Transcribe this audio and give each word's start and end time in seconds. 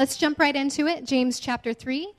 Let's 0.00 0.16
jump 0.16 0.38
right 0.38 0.56
into 0.56 0.86
it. 0.86 1.04
James 1.04 1.38
chapter 1.38 1.74
3. 1.74 2.10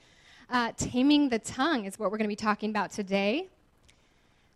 Uh, 0.51 0.71
taming 0.77 1.29
the 1.29 1.39
tongue 1.39 1.85
is 1.85 1.97
what 1.97 2.11
we're 2.11 2.19
going 2.19 2.29
to 2.29 2.31
be 2.31 2.35
talking 2.35 2.69
about 2.69 2.91
today. 2.91 3.47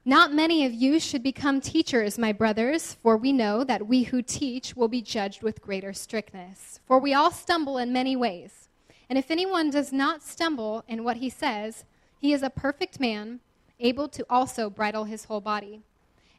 Not 0.06 0.32
many 0.32 0.64
of 0.64 0.76
you 0.76 1.00
should 1.00 1.24
become 1.24 1.60
teachers, 1.60 2.20
my 2.20 2.32
brothers, 2.32 2.94
for 3.02 3.18
we 3.18 3.34
know 3.34 3.64
that 3.64 3.88
we 3.88 4.04
who 4.04 4.22
teach 4.22 4.76
will 4.76 4.88
be 4.88 5.02
judged 5.02 5.42
with 5.42 5.60
greater 5.60 5.92
strictness. 5.92 6.80
For 6.86 7.00
we 7.00 7.16
all 7.16 7.32
stumble 7.32 7.80
in 7.80 7.92
many 7.92 8.16
ways. 8.16 8.70
And 9.10 9.18
if 9.18 9.32
anyone 9.32 9.72
does 9.72 9.92
not 9.92 10.22
stumble 10.22 10.84
in 10.88 11.04
what 11.04 11.18
he 11.18 11.32
says, 11.32 11.84
he 12.20 12.32
is 12.32 12.44
a 12.44 12.52
perfect 12.52 13.00
man, 13.00 13.40
able 13.80 14.08
to 14.10 14.24
also 14.30 14.70
bridle 14.70 15.06
his 15.06 15.26
whole 15.26 15.42
body. 15.42 15.82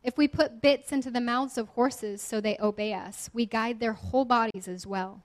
If 0.05 0.17
we 0.17 0.29
put 0.29 0.63
bits 0.63 0.93
into 0.93 1.11
the 1.11 1.21
mouths 1.21 1.59
of 1.59 1.67
horses 1.71 2.23
so 2.23 2.41
they 2.41 2.57
obey 2.61 2.95
us, 2.95 3.29
we 3.33 3.45
guide 3.45 3.81
their 3.81 3.95
whole 3.95 4.25
bodies 4.25 4.69
as 4.69 4.87
well. 4.87 5.25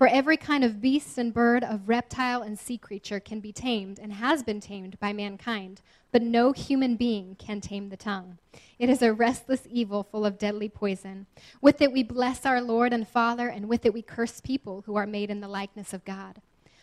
For 0.00 0.08
every 0.08 0.38
kind 0.38 0.64
of 0.64 0.80
beast 0.80 1.18
and 1.18 1.30
bird, 1.30 1.62
of 1.62 1.86
reptile 1.86 2.40
and 2.40 2.58
sea 2.58 2.78
creature 2.78 3.20
can 3.20 3.40
be 3.40 3.52
tamed 3.52 3.98
and 3.98 4.14
has 4.14 4.42
been 4.42 4.58
tamed 4.58 4.98
by 4.98 5.12
mankind, 5.12 5.82
but 6.10 6.22
no 6.22 6.52
human 6.52 6.96
being 6.96 7.36
can 7.38 7.60
tame 7.60 7.90
the 7.90 7.98
tongue. 7.98 8.38
It 8.78 8.88
is 8.88 9.02
a 9.02 9.12
restless 9.12 9.66
evil 9.70 10.02
full 10.02 10.24
of 10.24 10.38
deadly 10.38 10.70
poison. 10.70 11.26
With 11.60 11.82
it 11.82 11.92
we 11.92 12.02
bless 12.02 12.46
our 12.46 12.62
Lord 12.62 12.94
and 12.94 13.06
Father, 13.06 13.48
and 13.48 13.68
with 13.68 13.84
it 13.84 13.92
we 13.92 14.00
curse 14.00 14.40
people 14.40 14.84
who 14.86 14.96
are 14.96 15.04
made 15.06 15.30
in 15.30 15.42
the 15.42 15.48
likeness 15.48 15.92
of 15.92 16.06
God. 16.06 16.40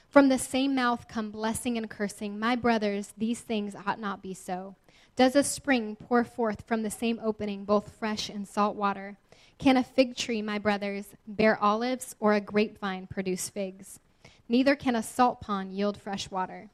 From 0.08 0.30
the 0.30 0.38
same 0.38 0.76
mouth 0.76 1.08
come 1.08 1.32
blessing 1.32 1.76
and 1.76 1.90
cursing. 1.90 2.38
My 2.38 2.56
brothers, 2.56 3.16
these 3.18 3.40
things 3.40 3.74
ought 3.74 4.00
not 4.00 4.22
be 4.22 4.36
so. 4.36 4.76
Does 5.16 5.36
a 5.36 5.44
spring 5.44 5.96
pour 5.96 6.24
forth 6.24 6.68
from 6.68 6.84
the 6.84 6.92
same 6.92 7.20
opening 7.24 7.66
both 7.66 7.98
fresh 7.98 8.30
and 8.30 8.48
salt 8.48 8.76
water? 8.76 9.18
Can 9.58 9.78
a 9.78 9.84
fig 9.84 10.16
tree, 10.16 10.42
my 10.42 10.60
brothers, 10.60 11.08
bear 11.28 11.58
olives, 11.62 12.16
or 12.20 12.34
a 12.34 12.42
grapevine 12.42 13.08
produce 13.08 13.50
figs? 13.50 14.00
Neither 14.48 14.76
can 14.76 14.96
a 14.96 15.04
salt 15.04 15.42
pond 15.42 15.74
yield 15.74 16.00
fresh 16.00 16.30
water. 16.30 16.70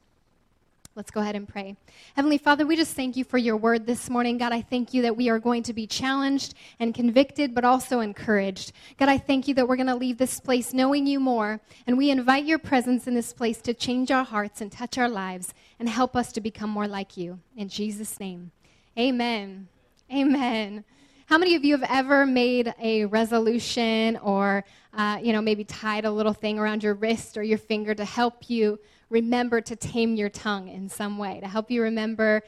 Let's 0.96 1.10
go 1.10 1.20
ahead 1.20 1.34
and 1.34 1.48
pray. 1.48 1.76
Heavenly 2.14 2.38
Father, 2.38 2.64
we 2.64 2.76
just 2.76 2.94
thank 2.94 3.16
you 3.16 3.24
for 3.24 3.36
your 3.36 3.56
word 3.56 3.84
this 3.84 4.08
morning. 4.08 4.38
God, 4.38 4.52
I 4.52 4.60
thank 4.62 4.94
you 4.94 5.02
that 5.02 5.16
we 5.16 5.28
are 5.28 5.40
going 5.40 5.64
to 5.64 5.72
be 5.72 5.88
challenged 5.88 6.54
and 6.78 6.94
convicted, 6.94 7.52
but 7.52 7.64
also 7.64 7.98
encouraged. 7.98 8.70
God, 8.96 9.08
I 9.08 9.18
thank 9.18 9.48
you 9.48 9.54
that 9.54 9.66
we're 9.66 9.74
going 9.74 9.88
to 9.88 9.96
leave 9.96 10.18
this 10.18 10.38
place 10.38 10.72
knowing 10.72 11.08
you 11.08 11.18
more. 11.18 11.60
And 11.88 11.98
we 11.98 12.10
invite 12.10 12.44
your 12.44 12.60
presence 12.60 13.08
in 13.08 13.14
this 13.14 13.32
place 13.32 13.60
to 13.62 13.74
change 13.74 14.12
our 14.12 14.24
hearts 14.24 14.60
and 14.60 14.70
touch 14.70 14.96
our 14.96 15.08
lives 15.08 15.52
and 15.80 15.88
help 15.88 16.14
us 16.14 16.30
to 16.30 16.40
become 16.40 16.70
more 16.70 16.86
like 16.86 17.16
you. 17.16 17.40
In 17.56 17.68
Jesus' 17.68 18.20
name, 18.20 18.52
amen. 18.96 19.66
Amen. 20.12 20.84
How 21.26 21.38
many 21.38 21.54
of 21.54 21.64
you 21.64 21.76
have 21.76 21.88
ever 21.90 22.26
made 22.26 22.74
a 22.78 23.06
resolution 23.06 24.18
or, 24.18 24.62
uh, 24.92 25.18
you 25.22 25.32
know, 25.32 25.40
maybe 25.40 25.64
tied 25.64 26.04
a 26.04 26.10
little 26.10 26.34
thing 26.34 26.58
around 26.58 26.82
your 26.82 26.92
wrist 26.92 27.38
or 27.38 27.42
your 27.42 27.56
finger 27.56 27.94
to 27.94 28.04
help 28.04 28.50
you 28.50 28.78
remember 29.08 29.62
to 29.62 29.74
tame 29.74 30.16
your 30.16 30.28
tongue 30.28 30.68
in 30.68 30.86
some 30.86 31.16
way, 31.16 31.40
to 31.40 31.48
help 31.48 31.70
you 31.70 31.82
remember. 31.82 32.42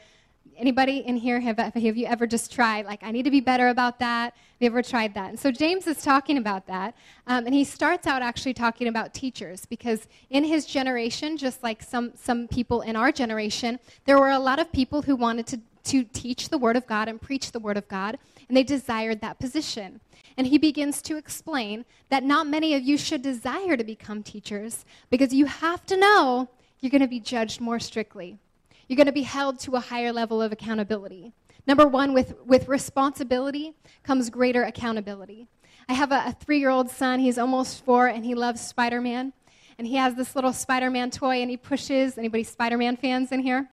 Anybody 0.55 0.97
in 0.97 1.15
here 1.15 1.39
have, 1.39 1.57
have 1.57 1.97
you 1.97 2.05
ever 2.05 2.27
just 2.27 2.51
tried, 2.51 2.85
like, 2.85 3.01
I 3.01 3.09
need 3.09 3.23
to 3.23 3.31
be 3.31 3.41
better 3.41 3.69
about 3.69 3.97
that? 3.97 4.35
Have 4.35 4.59
you 4.59 4.67
ever 4.67 4.83
tried 4.83 5.15
that? 5.15 5.29
And 5.31 5.39
so 5.39 5.51
James 5.51 5.87
is 5.87 6.03
talking 6.03 6.37
about 6.37 6.67
that. 6.67 6.95
Um, 7.25 7.47
and 7.47 7.55
he 7.55 7.63
starts 7.63 8.05
out 8.05 8.21
actually 8.21 8.53
talking 8.53 8.87
about 8.87 9.11
teachers 9.11 9.65
because 9.65 10.07
in 10.29 10.43
his 10.43 10.67
generation, 10.67 11.35
just 11.35 11.63
like 11.63 11.81
some, 11.81 12.11
some 12.15 12.47
people 12.47 12.81
in 12.81 12.95
our 12.95 13.11
generation, 13.11 13.79
there 14.05 14.19
were 14.19 14.29
a 14.29 14.39
lot 14.39 14.59
of 14.59 14.71
people 14.71 15.01
who 15.01 15.15
wanted 15.15 15.47
to, 15.47 15.59
to 15.85 16.03
teach 16.03 16.49
the 16.49 16.59
Word 16.59 16.75
of 16.75 16.85
God 16.85 17.07
and 17.07 17.19
preach 17.19 17.51
the 17.51 17.59
Word 17.59 17.77
of 17.77 17.87
God, 17.87 18.19
and 18.47 18.55
they 18.55 18.63
desired 18.63 19.21
that 19.21 19.39
position. 19.39 19.99
And 20.37 20.47
he 20.47 20.57
begins 20.57 21.01
to 21.03 21.17
explain 21.17 21.85
that 22.09 22.23
not 22.23 22.47
many 22.47 22.73
of 22.75 22.83
you 22.83 22.97
should 22.97 23.21
desire 23.21 23.75
to 23.75 23.83
become 23.83 24.23
teachers 24.23 24.85
because 25.09 25.33
you 25.33 25.45
have 25.45 25.85
to 25.87 25.97
know 25.97 26.49
you're 26.79 26.91
going 26.91 27.01
to 27.01 27.07
be 27.07 27.19
judged 27.19 27.59
more 27.59 27.79
strictly. 27.79 28.37
You're 28.87 28.97
going 28.97 29.07
to 29.07 29.11
be 29.11 29.23
held 29.23 29.59
to 29.61 29.75
a 29.75 29.79
higher 29.79 30.13
level 30.13 30.41
of 30.41 30.51
accountability. 30.51 31.33
Number 31.65 31.87
one, 31.87 32.13
with, 32.13 32.35
with 32.45 32.69
responsibility 32.69 33.73
comes 34.03 34.29
greater 34.29 34.63
accountability. 34.63 35.47
I 35.89 35.93
have 35.93 36.11
a, 36.11 36.23
a 36.27 36.35
three 36.39 36.59
year 36.59 36.69
old 36.69 36.89
son. 36.89 37.19
He's 37.19 37.37
almost 37.37 37.83
four, 37.83 38.07
and 38.07 38.23
he 38.23 38.35
loves 38.35 38.61
Spider 38.61 39.01
Man. 39.01 39.33
And 39.77 39.85
he 39.85 39.95
has 39.95 40.15
this 40.15 40.35
little 40.35 40.53
Spider 40.53 40.89
Man 40.89 41.11
toy, 41.11 41.41
and 41.41 41.49
he 41.49 41.57
pushes. 41.57 42.17
Anybody 42.17 42.43
Spider 42.43 42.77
Man 42.77 42.95
fans 42.95 43.31
in 43.31 43.41
here? 43.41 43.69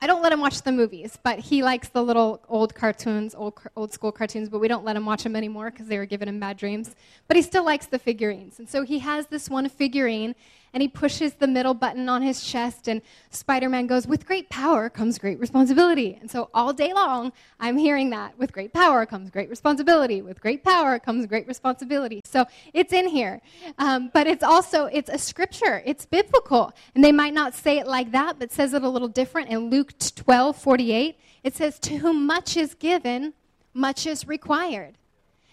I 0.00 0.06
don't 0.06 0.22
let 0.22 0.32
him 0.32 0.40
watch 0.40 0.62
the 0.62 0.72
movies, 0.72 1.18
but 1.22 1.38
he 1.38 1.62
likes 1.62 1.88
the 1.88 2.02
little 2.02 2.42
old 2.48 2.74
cartoons, 2.74 3.34
old, 3.34 3.60
old 3.76 3.92
school 3.92 4.12
cartoons, 4.12 4.48
but 4.48 4.58
we 4.58 4.68
don't 4.68 4.84
let 4.84 4.96
him 4.96 5.06
watch 5.06 5.22
them 5.22 5.36
anymore 5.36 5.70
because 5.70 5.86
they 5.86 5.98
were 5.98 6.06
giving 6.06 6.28
him 6.28 6.40
bad 6.40 6.56
dreams. 6.56 6.94
But 7.28 7.36
he 7.36 7.42
still 7.42 7.64
likes 7.64 7.86
the 7.86 7.98
figurines. 7.98 8.58
And 8.58 8.68
so 8.68 8.82
he 8.82 8.98
has 9.00 9.26
this 9.26 9.48
one 9.48 9.68
figurine, 9.68 10.34
and 10.72 10.82
he 10.82 10.88
pushes 10.88 11.34
the 11.34 11.46
middle 11.46 11.74
button 11.74 12.08
on 12.08 12.22
his 12.22 12.42
chest, 12.42 12.88
and 12.88 13.02
Spider 13.30 13.68
Man 13.68 13.86
goes, 13.86 14.06
With 14.06 14.26
great 14.26 14.48
power 14.50 14.88
comes 14.90 15.18
great 15.18 15.38
responsibility. 15.38 16.18
And 16.20 16.30
so 16.30 16.50
all 16.52 16.72
day 16.72 16.92
long, 16.92 17.32
I'm 17.60 17.76
hearing 17.76 18.10
that. 18.10 18.38
With 18.38 18.52
great 18.52 18.72
power 18.72 19.06
comes 19.06 19.30
great 19.30 19.48
responsibility. 19.48 20.22
With 20.22 20.40
great 20.40 20.64
power 20.64 20.98
comes 20.98 21.26
great 21.26 21.46
responsibility. 21.46 22.20
So 22.24 22.44
it's 22.72 22.92
in 22.92 23.08
here. 23.08 23.40
Um, 23.78 24.10
but 24.12 24.26
it's 24.26 24.42
also, 24.42 24.86
it's 24.86 25.08
a 25.08 25.18
scripture, 25.18 25.82
it's 25.84 26.04
biblical. 26.06 26.72
And 26.94 27.02
they 27.02 27.12
might 27.12 27.34
not 27.34 27.54
say 27.54 27.78
it 27.78 27.86
like 27.86 28.12
that, 28.12 28.38
but 28.38 28.52
says 28.52 28.74
it 28.74 28.82
a 28.82 28.88
little 28.88 29.08
different. 29.08 29.50
In 29.50 29.70
Luke 29.70 29.92
12 29.98 30.56
48, 30.56 31.18
it 31.42 31.54
says, 31.54 31.78
To 31.80 31.96
whom 31.96 32.26
much 32.26 32.56
is 32.56 32.74
given, 32.74 33.34
much 33.72 34.06
is 34.06 34.26
required. 34.26 34.96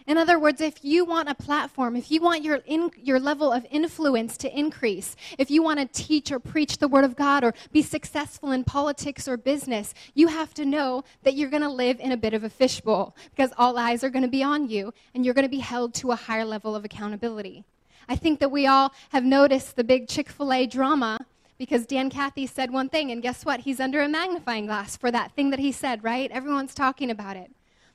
In 0.05 0.17
other 0.17 0.37
words, 0.37 0.59
if 0.59 0.83
you 0.83 1.05
want 1.05 1.29
a 1.29 1.35
platform, 1.35 1.95
if 1.95 2.11
you 2.11 2.21
want 2.21 2.43
your, 2.43 2.57
in, 2.65 2.91
your 3.01 3.19
level 3.19 3.51
of 3.51 3.65
influence 3.71 4.35
to 4.37 4.57
increase, 4.57 5.15
if 5.37 5.49
you 5.49 5.63
want 5.63 5.79
to 5.79 6.03
teach 6.03 6.31
or 6.31 6.39
preach 6.39 6.77
the 6.77 6.87
Word 6.87 7.05
of 7.05 7.15
God 7.15 7.43
or 7.43 7.53
be 7.71 7.81
successful 7.81 8.51
in 8.51 8.63
politics 8.63 9.27
or 9.27 9.37
business, 9.37 9.93
you 10.13 10.27
have 10.27 10.53
to 10.55 10.65
know 10.65 11.03
that 11.23 11.35
you're 11.35 11.49
going 11.49 11.63
to 11.63 11.69
live 11.69 11.99
in 11.99 12.11
a 12.11 12.17
bit 12.17 12.33
of 12.33 12.43
a 12.43 12.49
fishbowl 12.49 13.15
because 13.31 13.53
all 13.57 13.77
eyes 13.77 14.03
are 14.03 14.09
going 14.09 14.23
to 14.23 14.29
be 14.29 14.43
on 14.43 14.69
you 14.69 14.93
and 15.13 15.23
you're 15.23 15.33
going 15.33 15.45
to 15.45 15.49
be 15.49 15.59
held 15.59 15.93
to 15.93 16.11
a 16.11 16.15
higher 16.15 16.45
level 16.45 16.75
of 16.75 16.83
accountability. 16.83 17.63
I 18.09 18.15
think 18.17 18.39
that 18.39 18.51
we 18.51 18.67
all 18.67 18.93
have 19.09 19.23
noticed 19.23 19.75
the 19.75 19.83
big 19.83 20.09
Chick 20.09 20.29
fil 20.29 20.51
A 20.51 20.65
drama 20.65 21.25
because 21.57 21.85
Dan 21.85 22.09
Cathy 22.09 22.45
said 22.45 22.71
one 22.71 22.89
thing, 22.89 23.11
and 23.11 23.21
guess 23.21 23.45
what? 23.45 23.61
He's 23.61 23.79
under 23.79 24.01
a 24.01 24.09
magnifying 24.09 24.65
glass 24.65 24.97
for 24.97 25.11
that 25.11 25.31
thing 25.31 25.51
that 25.51 25.59
he 25.59 25.71
said, 25.71 26.03
right? 26.03 26.29
Everyone's 26.31 26.75
talking 26.75 27.09
about 27.09 27.37
it. 27.37 27.51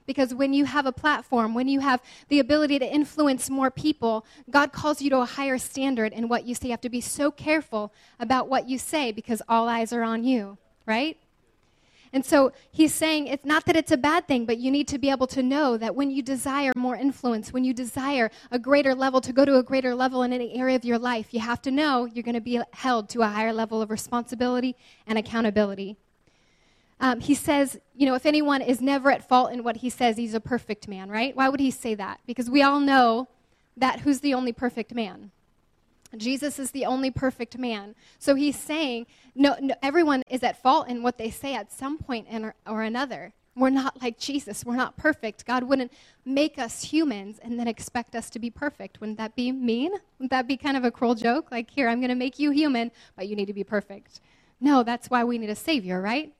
Because 0.08 0.32
when 0.34 0.54
you 0.54 0.64
have 0.64 0.86
a 0.86 0.90
platform, 0.90 1.52
when 1.52 1.68
you 1.68 1.80
have 1.80 2.00
the 2.28 2.40
ability 2.40 2.78
to 2.78 2.86
influence 2.86 3.50
more 3.50 3.70
people, 3.70 4.24
God 4.50 4.72
calls 4.72 5.02
you 5.02 5.10
to 5.10 5.18
a 5.18 5.26
higher 5.26 5.58
standard 5.58 6.14
in 6.14 6.28
what 6.28 6.46
you 6.46 6.54
say. 6.54 6.68
You 6.68 6.72
have 6.72 6.80
to 6.80 6.88
be 6.88 7.02
so 7.02 7.30
careful 7.30 7.92
about 8.18 8.48
what 8.48 8.68
you 8.70 8.78
say 8.78 9.12
because 9.12 9.42
all 9.50 9.68
eyes 9.68 9.92
are 9.92 10.02
on 10.02 10.24
you, 10.24 10.56
right? 10.86 11.18
And 12.10 12.24
so 12.24 12.52
he's 12.72 12.94
saying 12.94 13.26
it's 13.26 13.44
not 13.44 13.66
that 13.66 13.76
it's 13.76 13.92
a 13.92 13.98
bad 13.98 14.26
thing, 14.26 14.46
but 14.46 14.56
you 14.56 14.70
need 14.70 14.88
to 14.88 14.98
be 14.98 15.10
able 15.10 15.26
to 15.26 15.42
know 15.42 15.76
that 15.76 15.94
when 15.94 16.10
you 16.10 16.22
desire 16.22 16.72
more 16.74 16.96
influence, 16.96 17.52
when 17.52 17.64
you 17.64 17.74
desire 17.74 18.30
a 18.50 18.58
greater 18.58 18.94
level, 18.94 19.20
to 19.20 19.32
go 19.34 19.44
to 19.44 19.58
a 19.58 19.62
greater 19.62 19.94
level 19.94 20.22
in 20.22 20.32
any 20.32 20.54
area 20.54 20.74
of 20.74 20.86
your 20.86 20.98
life, 20.98 21.34
you 21.34 21.40
have 21.40 21.60
to 21.60 21.70
know 21.70 22.06
you're 22.06 22.22
going 22.22 22.34
to 22.34 22.40
be 22.40 22.58
held 22.72 23.10
to 23.10 23.20
a 23.20 23.28
higher 23.28 23.52
level 23.52 23.82
of 23.82 23.90
responsibility 23.90 24.74
and 25.06 25.18
accountability. 25.18 25.98
Um, 27.00 27.20
he 27.20 27.34
says, 27.34 27.78
you 27.94 28.06
know, 28.06 28.14
if 28.14 28.26
anyone 28.26 28.60
is 28.60 28.80
never 28.80 29.10
at 29.10 29.28
fault 29.28 29.52
in 29.52 29.62
what 29.62 29.78
he 29.78 29.90
says, 29.90 30.16
he's 30.16 30.34
a 30.34 30.40
perfect 30.40 30.88
man, 30.88 31.08
right? 31.10 31.34
Why 31.36 31.48
would 31.48 31.60
he 31.60 31.70
say 31.70 31.94
that? 31.94 32.20
Because 32.26 32.50
we 32.50 32.62
all 32.62 32.80
know 32.80 33.28
that 33.76 34.00
who's 34.00 34.20
the 34.20 34.34
only 34.34 34.52
perfect 34.52 34.92
man? 34.92 35.30
Jesus 36.16 36.58
is 36.58 36.70
the 36.70 36.86
only 36.86 37.10
perfect 37.10 37.58
man. 37.58 37.94
So 38.18 38.34
he's 38.34 38.58
saying, 38.58 39.06
no, 39.34 39.56
no 39.60 39.74
everyone 39.82 40.22
is 40.28 40.42
at 40.42 40.60
fault 40.60 40.88
in 40.88 41.02
what 41.02 41.18
they 41.18 41.30
say 41.30 41.54
at 41.54 41.72
some 41.72 41.98
point 41.98 42.26
or, 42.32 42.54
or 42.66 42.82
another. 42.82 43.32
We're 43.54 43.70
not 43.70 44.00
like 44.00 44.18
Jesus. 44.18 44.64
We're 44.64 44.76
not 44.76 44.96
perfect. 44.96 45.44
God 45.44 45.64
wouldn't 45.64 45.92
make 46.24 46.58
us 46.58 46.84
humans 46.84 47.40
and 47.42 47.58
then 47.58 47.66
expect 47.66 48.14
us 48.14 48.30
to 48.30 48.38
be 48.38 48.50
perfect. 48.50 49.00
Wouldn't 49.00 49.18
that 49.18 49.34
be 49.34 49.50
mean? 49.50 49.92
Wouldn't 50.18 50.30
that 50.30 50.46
be 50.46 50.56
kind 50.56 50.76
of 50.76 50.84
a 50.84 50.92
cruel 50.92 51.16
joke? 51.16 51.50
Like, 51.50 51.68
here, 51.68 51.88
I'm 51.88 51.98
going 51.98 52.10
to 52.10 52.14
make 52.14 52.38
you 52.38 52.52
human, 52.52 52.92
but 53.16 53.26
you 53.26 53.34
need 53.34 53.46
to 53.46 53.52
be 53.52 53.64
perfect. 53.64 54.20
No, 54.60 54.84
that's 54.84 55.10
why 55.10 55.24
we 55.24 55.38
need 55.38 55.50
a 55.50 55.56
Savior, 55.56 56.00
right? 56.00 56.32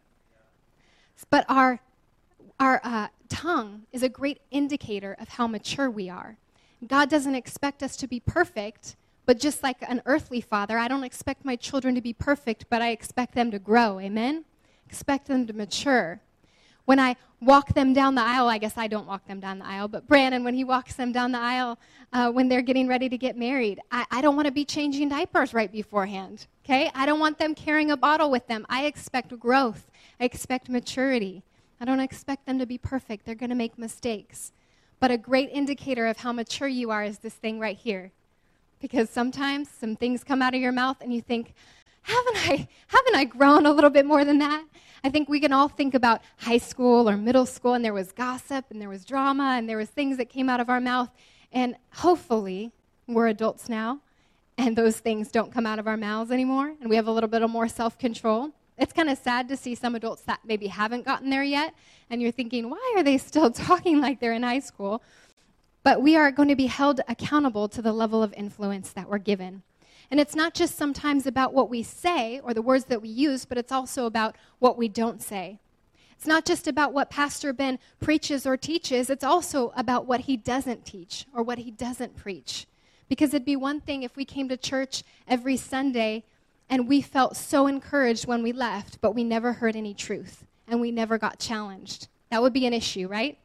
But 1.31 1.45
our, 1.49 1.81
our 2.59 2.81
uh, 2.85 3.09
tongue 3.29 3.83
is 3.93 4.03
a 4.03 4.09
great 4.09 4.41
indicator 4.51 5.17
of 5.21 5.29
how 5.29 5.47
mature 5.47 5.91
we 5.91 6.09
are. 6.09 6.37
God 6.87 7.09
doesn't 7.11 7.35
expect 7.35 7.83
us 7.83 7.97
to 7.97 8.07
be 8.07 8.21
perfect, 8.21 8.97
But 9.29 9.39
just 9.39 9.63
like 9.63 9.77
an 9.83 10.01
earthly 10.07 10.41
father, 10.41 10.79
I 10.79 10.89
don't 10.89 11.05
expect 11.05 11.45
my 11.45 11.55
children 11.55 11.95
to 11.97 12.01
be 12.01 12.15
perfect, 12.15 12.65
but 12.71 12.81
I 12.81 12.93
expect 12.93 13.35
them 13.35 13.51
to 13.51 13.59
grow. 13.59 14.01
Amen? 14.01 14.47
Expect 14.87 15.27
them 15.27 15.47
to 15.47 15.53
mature. 15.53 16.23
When 16.87 16.99
I 16.99 17.15
walk 17.43 17.75
them 17.75 17.93
down 17.93 18.15
the 18.15 18.23
aisle, 18.23 18.49
I 18.49 18.57
guess 18.57 18.79
I 18.79 18.87
don't 18.87 19.07
walk 19.07 19.27
them 19.27 19.39
down 19.39 19.59
the 19.59 19.67
aisle, 19.67 19.87
but 19.87 20.09
Brandon, 20.09 20.45
when 20.45 20.55
he 20.55 20.65
walks 20.65 20.95
them 20.95 21.13
down 21.13 21.33
the 21.33 21.41
aisle 21.41 21.79
uh, 22.11 22.31
when 22.31 22.49
they're 22.49 22.63
getting 22.63 22.89
ready 22.89 23.11
to 23.11 23.19
get 23.19 23.37
married, 23.37 23.81
I, 23.93 24.07
I 24.11 24.23
don't 24.23 24.35
want 24.35 24.47
to 24.47 24.51
be 24.51 24.65
changing 24.65 25.11
diapers 25.11 25.53
right 25.53 25.71
beforehand. 25.71 26.47
Okay? 26.69 26.91
I 26.95 27.07
don't 27.07 27.19
want 27.19 27.39
them 27.39 27.55
carrying 27.55 27.91
a 27.91 27.97
bottle 27.97 28.31
with 28.31 28.47
them. 28.47 28.67
I 28.69 28.85
expect 28.85 29.39
growth, 29.39 29.91
I 30.21 30.25
expect 30.25 30.69
maturity. 30.69 31.43
I 31.81 31.85
don't 31.85 32.01
expect 32.01 32.45
them 32.45 32.59
to 32.59 32.67
be 32.67 32.77
perfect. 32.77 33.25
They're 33.25 33.37
going 33.37 33.51
to 33.51 33.57
make 33.57 33.79
mistakes. 33.79 34.53
But 34.99 35.13
a 35.13 35.17
great 35.17 35.49
indicator 35.53 36.07
of 36.07 36.19
how 36.19 36.33
mature 36.33 36.67
you 36.67 36.91
are 36.91 37.05
is 37.05 37.21
this 37.21 37.35
thing 37.35 37.61
right 37.61 37.77
here 37.77 38.11
because 38.81 39.09
sometimes 39.09 39.69
some 39.71 39.97
things 39.97 40.25
come 40.25 40.43
out 40.43 40.55
of 40.55 40.61
your 40.61 40.73
mouth 40.73 40.97
and 41.01 41.15
you 41.15 41.21
think, 41.21 41.55
haven't 42.03 42.37
I, 42.51 42.69
haven't 42.89 43.15
I 43.15 43.25
grown 43.25 43.65
a 43.65 43.71
little 43.71 43.91
bit 43.91 44.05
more 44.05 44.25
than 44.25 44.39
that? 44.39 44.65
I 45.05 45.09
think 45.09 45.29
we 45.29 45.41
can 45.41 45.53
all 45.53 45.69
think 45.69 45.95
about 45.95 46.21
high 46.39 46.59
school 46.59 47.09
or 47.09 47.17
middle 47.17 47.47
school, 47.47 47.75
and 47.75 47.85
there 47.85 47.95
was 47.95 48.13
gossip 48.13 48.67
and 48.71 48.81
there 48.81 48.89
was 48.89 49.05
drama 49.05 49.55
and 49.57 49.69
there 49.69 49.77
was 49.77 49.89
things 49.89 50.17
that 50.17 50.29
came 50.29 50.51
out 50.51 50.61
of 50.61 50.69
our 50.69 50.81
mouth. 50.81 51.11
And 51.53 51.77
hopefully, 51.93 52.73
we're 53.07 53.29
adults 53.29 53.69
now, 53.69 54.01
and 54.59 54.77
those 54.77 54.99
things 54.99 55.31
don't 55.31 55.53
come 55.53 55.65
out 55.65 55.79
of 55.79 55.87
our 55.87 55.97
mouths 55.97 56.33
anymore, 56.33 56.75
and 56.81 56.91
we 56.91 56.97
have 56.97 57.07
a 57.07 57.13
little 57.13 57.29
bit 57.29 57.43
of 57.43 57.51
more 57.51 57.69
self 57.69 57.97
control. 57.97 58.51
It's 58.77 58.93
kind 58.93 59.09
of 59.09 59.17
sad 59.19 59.49
to 59.49 59.57
see 59.57 59.75
some 59.75 59.95
adults 59.95 60.23
that 60.23 60.41
maybe 60.45 60.67
haven't 60.67 61.05
gotten 61.05 61.31
there 61.31 61.45
yet, 61.45 61.75
and 62.11 62.21
you're 62.21 62.33
thinking, 62.33 62.69
why 62.69 62.95
are 62.97 63.03
they 63.03 63.19
still 63.19 63.51
talking 63.53 64.01
like 64.01 64.21
they're 64.21 64.33
in 64.33 64.43
high 64.43 64.59
school? 64.59 65.03
But 65.85 66.03
we 66.03 66.17
are 66.17 66.31
going 66.33 66.49
to 66.49 66.57
be 66.57 66.67
held 66.67 67.01
accountable 67.09 67.69
to 67.69 67.81
the 67.81 67.93
level 67.93 68.23
of 68.23 68.35
influence 68.35 68.91
that 68.91 69.09
we're 69.09 69.19
given. 69.19 69.63
And 70.11 70.19
it's 70.19 70.35
not 70.35 70.55
just 70.55 70.77
sometimes 70.77 71.27
about 71.27 71.55
what 71.55 71.71
we 71.71 71.83
say 71.83 72.41
or 72.41 72.53
the 72.53 72.63
words 72.63 72.87
that 72.87 73.01
we 73.01 73.09
use, 73.09 73.45
but 73.45 73.59
it's 73.59 73.73
also 73.73 74.07
about 74.07 74.37
what 74.59 74.77
we 74.77 74.89
don't 74.89 75.23
say. 75.23 75.59
It's 76.13 76.27
not 76.27 76.45
just 76.45 76.67
about 76.67 76.93
what 76.93 77.11
Pastor 77.11 77.53
Ben 77.53 77.79
preaches 78.01 78.45
or 78.45 78.57
teaches, 78.57 79.09
it's 79.09 79.23
also 79.23 79.73
about 79.77 80.07
what 80.07 80.23
he 80.23 80.37
doesn't 80.37 80.85
teach 80.85 81.27
or 81.33 81.45
what 81.45 81.59
he 81.59 81.71
doesn't 81.71 82.17
preach. 82.17 82.67
Because 83.09 83.31
it'd 83.31 83.45
be 83.45 83.57
one 83.57 83.81
thing 83.81 84.03
if 84.03 84.17
we 84.17 84.25
came 84.25 84.49
to 84.49 84.57
church 84.57 85.03
every 85.27 85.57
Sunday 85.57 86.25
and 86.69 86.89
we 86.89 87.01
felt 87.01 87.37
so 87.37 87.67
encouraged 87.67 88.27
when 88.27 88.43
we 88.43 88.53
left, 88.53 89.01
but 89.01 89.15
we 89.15 89.25
never 89.25 89.55
heard 89.55 89.77
any 89.77 89.95
truth 89.95 90.45
and 90.67 90.81
we 90.81 90.91
never 90.91 91.17
got 91.19 91.39
challenged. 91.39 92.09
That 92.31 92.43
would 92.43 92.53
be 92.53 92.67
an 92.67 92.75
issue, 92.75 93.09
right? 93.09 93.39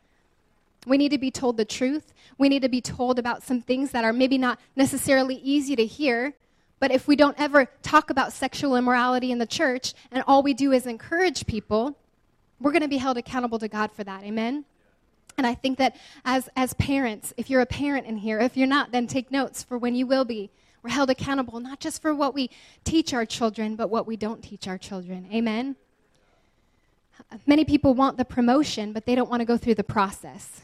We 0.86 0.98
need 0.98 1.10
to 1.10 1.18
be 1.18 1.32
told 1.32 1.56
the 1.56 1.66
truth. 1.66 2.14
We 2.38 2.50
need 2.50 2.62
to 2.64 2.70
be 2.70 2.82
told 2.82 3.18
about 3.18 3.44
some 3.44 3.62
things 3.62 3.92
that 3.92 4.04
are 4.04 4.12
maybe 4.12 4.38
not 4.38 4.60
necessarily 4.76 5.36
easy 5.36 5.76
to 5.78 5.86
hear. 5.86 6.34
But 6.80 6.92
if 6.92 7.08
we 7.08 7.16
don't 7.16 7.40
ever 7.40 7.68
talk 7.82 8.10
about 8.10 8.34
sexual 8.34 8.76
immorality 8.76 9.32
in 9.32 9.38
the 9.38 9.46
church 9.46 9.94
and 10.12 10.24
all 10.28 10.44
we 10.44 10.54
do 10.54 10.74
is 10.74 10.86
encourage 10.86 11.46
people, 11.46 11.98
we're 12.60 12.72
going 12.72 12.82
to 12.82 12.90
be 12.90 12.98
held 12.98 13.18
accountable 13.18 13.60
to 13.60 13.70
God 13.70 13.92
for 13.94 14.04
that. 14.04 14.24
Amen? 14.24 14.66
And 15.38 15.48
I 15.48 15.56
think 15.56 15.78
that 15.80 15.96
as, 16.26 16.50
as 16.56 16.74
parents, 16.76 17.34
if 17.38 17.50
you're 17.50 17.62
a 17.62 17.66
parent 17.66 18.06
in 18.06 18.18
here, 18.18 18.40
if 18.40 18.56
you're 18.56 18.68
not, 18.68 18.92
then 18.92 19.08
take 19.08 19.32
notes 19.32 19.64
for 19.64 19.78
when 19.78 19.96
you 19.96 20.06
will 20.06 20.26
be. 20.26 20.52
We're 20.84 20.92
held 20.92 21.10
accountable 21.10 21.60
not 21.60 21.80
just 21.80 22.02
for 22.02 22.14
what 22.14 22.34
we 22.34 22.50
teach 22.84 23.14
our 23.14 23.26
children, 23.26 23.76
but 23.76 23.90
what 23.90 24.06
we 24.06 24.18
don't 24.18 24.44
teach 24.44 24.68
our 24.68 24.78
children. 24.78 25.28
Amen? 25.34 25.76
Many 27.46 27.64
people 27.64 27.94
want 27.94 28.18
the 28.18 28.26
promotion, 28.26 28.92
but 28.92 29.06
they 29.06 29.16
don't 29.16 29.30
want 29.30 29.40
to 29.42 29.46
go 29.46 29.58
through 29.58 29.76
the 29.76 29.84
process. 29.84 30.62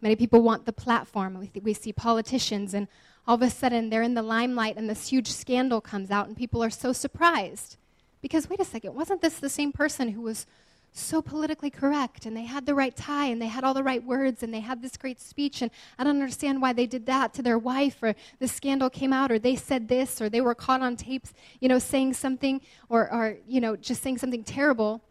Many 0.00 0.16
people 0.16 0.42
want 0.42 0.64
the 0.64 0.72
platform. 0.72 1.38
We, 1.38 1.60
we 1.60 1.74
see 1.74 1.92
politicians, 1.92 2.72
and 2.72 2.88
all 3.26 3.34
of 3.34 3.42
a 3.42 3.50
sudden 3.50 3.90
they're 3.90 4.02
in 4.02 4.14
the 4.14 4.22
limelight, 4.22 4.76
and 4.76 4.88
this 4.88 5.08
huge 5.08 5.28
scandal 5.28 5.80
comes 5.80 6.10
out, 6.10 6.28
and 6.28 6.36
people 6.36 6.62
are 6.62 6.70
so 6.70 6.92
surprised. 6.92 7.76
Because, 8.22 8.48
wait 8.48 8.60
a 8.60 8.64
second, 8.64 8.94
wasn't 8.94 9.20
this 9.20 9.38
the 9.38 9.48
same 9.48 9.70
person 9.70 10.08
who 10.08 10.22
was 10.22 10.46
so 10.92 11.22
politically 11.22 11.70
correct, 11.70 12.26
and 12.26 12.36
they 12.36 12.44
had 12.44 12.66
the 12.66 12.74
right 12.74 12.94
tie, 12.96 13.26
and 13.26 13.40
they 13.40 13.46
had 13.46 13.64
all 13.64 13.74
the 13.74 13.82
right 13.82 14.02
words, 14.02 14.42
and 14.42 14.52
they 14.52 14.60
had 14.60 14.82
this 14.82 14.96
great 14.96 15.20
speech, 15.20 15.62
and 15.62 15.70
I 15.98 16.04
don't 16.04 16.20
understand 16.20 16.60
why 16.60 16.72
they 16.72 16.86
did 16.86 17.06
that 17.06 17.32
to 17.34 17.42
their 17.42 17.58
wife, 17.58 18.02
or 18.02 18.14
the 18.38 18.48
scandal 18.48 18.90
came 18.90 19.12
out, 19.12 19.30
or 19.30 19.38
they 19.38 19.56
said 19.56 19.88
this, 19.88 20.20
or 20.20 20.28
they 20.28 20.40
were 20.40 20.54
caught 20.54 20.80
on 20.80 20.96
tapes, 20.96 21.34
you 21.60 21.68
know, 21.68 21.78
saying 21.78 22.14
something, 22.14 22.60
or, 22.88 23.12
or 23.12 23.36
you 23.46 23.60
know, 23.60 23.76
just 23.76 24.02
saying 24.02 24.18
something 24.18 24.44
terrible 24.44 25.02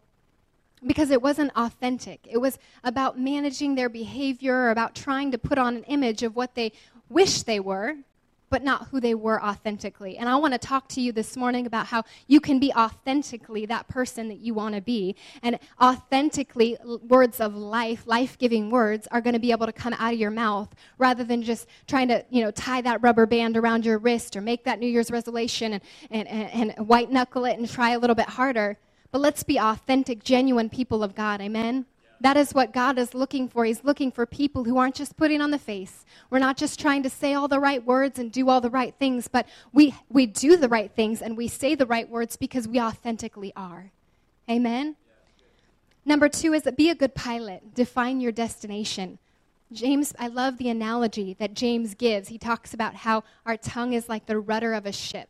because 0.86 1.10
it 1.10 1.20
wasn't 1.20 1.50
authentic. 1.56 2.20
It 2.30 2.38
was 2.38 2.58
about 2.84 3.18
managing 3.18 3.74
their 3.74 3.88
behavior, 3.88 4.54
or 4.54 4.70
about 4.70 4.94
trying 4.94 5.32
to 5.32 5.38
put 5.38 5.58
on 5.58 5.76
an 5.76 5.84
image 5.84 6.22
of 6.22 6.36
what 6.36 6.54
they 6.54 6.72
wish 7.08 7.42
they 7.42 7.60
were, 7.60 7.96
but 8.50 8.62
not 8.62 8.88
who 8.88 9.00
they 9.00 9.14
were 9.14 9.42
authentically. 9.42 10.16
And 10.16 10.28
I 10.28 10.36
want 10.36 10.54
to 10.54 10.58
talk 10.58 10.88
to 10.90 11.00
you 11.00 11.12
this 11.12 11.36
morning 11.36 11.66
about 11.66 11.86
how 11.86 12.04
you 12.26 12.40
can 12.40 12.58
be 12.58 12.72
authentically 12.72 13.66
that 13.66 13.88
person 13.88 14.28
that 14.28 14.38
you 14.38 14.54
want 14.54 14.74
to 14.74 14.80
be. 14.80 15.16
And 15.42 15.58
authentically, 15.80 16.76
words 17.06 17.40
of 17.40 17.54
life, 17.54 18.06
life 18.06 18.38
giving 18.38 18.70
words, 18.70 19.06
are 19.10 19.20
going 19.20 19.34
to 19.34 19.40
be 19.40 19.52
able 19.52 19.66
to 19.66 19.72
come 19.72 19.94
out 19.94 20.12
of 20.12 20.18
your 20.18 20.30
mouth 20.30 20.74
rather 20.98 21.24
than 21.24 21.42
just 21.42 21.68
trying 21.86 22.08
to, 22.08 22.24
you 22.30 22.42
know, 22.42 22.50
tie 22.50 22.80
that 22.82 23.02
rubber 23.02 23.26
band 23.26 23.56
around 23.56 23.84
your 23.84 23.98
wrist 23.98 24.36
or 24.36 24.40
make 24.40 24.64
that 24.64 24.78
New 24.78 24.86
Year's 24.86 25.10
resolution 25.10 25.74
and, 25.74 25.82
and, 26.10 26.28
and, 26.28 26.74
and 26.76 26.88
white 26.88 27.10
knuckle 27.10 27.44
it 27.44 27.58
and 27.58 27.68
try 27.68 27.90
a 27.90 27.98
little 27.98 28.16
bit 28.16 28.28
harder. 28.28 28.78
But 29.10 29.20
let's 29.20 29.42
be 29.42 29.58
authentic, 29.58 30.22
genuine 30.22 30.68
people 30.68 31.02
of 31.02 31.14
God. 31.14 31.40
Amen? 31.40 31.86
That 32.20 32.36
is 32.36 32.52
what 32.52 32.72
God 32.72 32.98
is 32.98 33.14
looking 33.14 33.48
for. 33.48 33.64
He's 33.64 33.84
looking 33.84 34.10
for 34.10 34.26
people 34.26 34.64
who 34.64 34.76
aren't 34.76 34.96
just 34.96 35.16
putting 35.16 35.40
on 35.40 35.52
the 35.52 35.58
face. 35.58 36.04
We're 36.30 36.40
not 36.40 36.56
just 36.56 36.80
trying 36.80 37.04
to 37.04 37.10
say 37.10 37.34
all 37.34 37.46
the 37.46 37.60
right 37.60 37.84
words 37.84 38.18
and 38.18 38.32
do 38.32 38.48
all 38.48 38.60
the 38.60 38.70
right 38.70 38.94
things, 38.98 39.28
but 39.28 39.46
we, 39.72 39.94
we 40.08 40.26
do 40.26 40.56
the 40.56 40.68
right 40.68 40.90
things 40.90 41.22
and 41.22 41.36
we 41.36 41.46
say 41.46 41.74
the 41.74 41.86
right 41.86 42.08
words 42.08 42.36
because 42.36 42.66
we 42.66 42.80
authentically 42.80 43.52
are. 43.54 43.92
Amen? 44.50 44.96
Number 46.04 46.28
two 46.28 46.54
is 46.54 46.62
that 46.62 46.76
be 46.76 46.90
a 46.90 46.94
good 46.94 47.14
pilot. 47.14 47.74
Define 47.74 48.20
your 48.20 48.32
destination. 48.32 49.18
James, 49.70 50.14
I 50.18 50.28
love 50.28 50.56
the 50.56 50.70
analogy 50.70 51.36
that 51.38 51.54
James 51.54 51.94
gives. 51.94 52.28
He 52.28 52.38
talks 52.38 52.72
about 52.72 52.94
how 52.94 53.22
our 53.44 53.56
tongue 53.56 53.92
is 53.92 54.08
like 54.08 54.26
the 54.26 54.38
rudder 54.38 54.72
of 54.72 54.86
a 54.86 54.92
ship. 54.92 55.28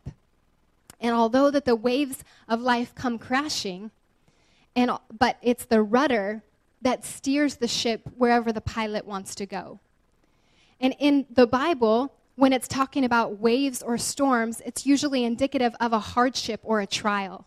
And 1.01 1.15
although 1.15 1.51
that 1.51 1.65
the 1.65 1.77
waves 1.77 2.25
of 2.49 2.61
life 2.61 2.95
come 2.95 3.19
crashing, 3.19 3.91
and, 4.77 4.93
but 5.17 5.37
it's 5.43 5.65
the 5.65 5.83
rudder 5.83 6.43
that 6.83 7.05
steers 7.05 7.57
the 7.57 7.69
ship 7.69 8.03
wherever 8.17 8.53
the 8.53 8.61
pilot 8.61 9.07
wants 9.07 9.35
to 9.37 9.47
go. 9.47 9.81
And 10.81 10.95
in 10.99 11.27
the 11.31 11.47
Bible, 11.47 12.13
when 12.37 12.53
it's 12.53 12.69
talking 12.69 13.05
about 13.05 13.41
waves 13.41 13.83
or 13.83 13.99
storms, 13.99 14.63
it's 14.65 14.87
usually 14.87 15.25
indicative 15.25 15.75
of 15.81 15.93
a 15.93 15.99
hardship 15.99 16.61
or 16.63 16.81
a 16.81 16.87
trial. 16.87 17.47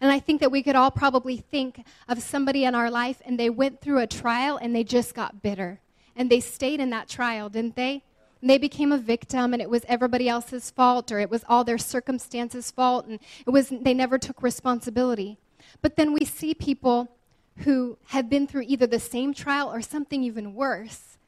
And 0.00 0.10
I 0.10 0.18
think 0.18 0.40
that 0.40 0.50
we 0.50 0.62
could 0.62 0.76
all 0.76 0.90
probably 0.90 1.36
think 1.36 1.84
of 2.08 2.22
somebody 2.22 2.64
in 2.64 2.74
our 2.74 2.90
life 2.90 3.20
and 3.24 3.38
they 3.38 3.50
went 3.50 3.80
through 3.80 3.98
a 3.98 4.06
trial 4.06 4.56
and 4.56 4.74
they 4.74 4.82
just 4.82 5.14
got 5.14 5.42
bitter. 5.42 5.80
And 6.16 6.30
they 6.30 6.40
stayed 6.40 6.80
in 6.80 6.90
that 6.90 7.08
trial, 7.08 7.48
didn't 7.48 7.76
they? 7.76 8.02
And 8.40 8.50
they 8.50 8.58
became 8.58 8.92
a 8.92 8.98
victim 8.98 9.52
and 9.52 9.62
it 9.62 9.70
was 9.70 9.84
everybody 9.88 10.28
else's 10.28 10.70
fault 10.70 11.12
or 11.12 11.20
it 11.20 11.30
was 11.30 11.44
all 11.48 11.64
their 11.64 11.78
circumstances' 11.78 12.70
fault 12.70 13.06
and 13.06 13.20
it 13.46 13.50
was 13.50 13.68
they 13.68 13.94
never 13.94 14.18
took 14.18 14.42
responsibility. 14.42 15.38
But 15.82 15.96
then 15.96 16.12
we 16.12 16.24
see 16.24 16.54
people 16.54 17.10
who 17.58 17.98
have 18.08 18.28
been 18.28 18.46
through 18.46 18.64
either 18.66 18.86
the 18.86 19.00
same 19.00 19.32
trial 19.32 19.72
or 19.72 19.80
something 19.80 20.22
even 20.24 20.54
worse. 20.54 21.18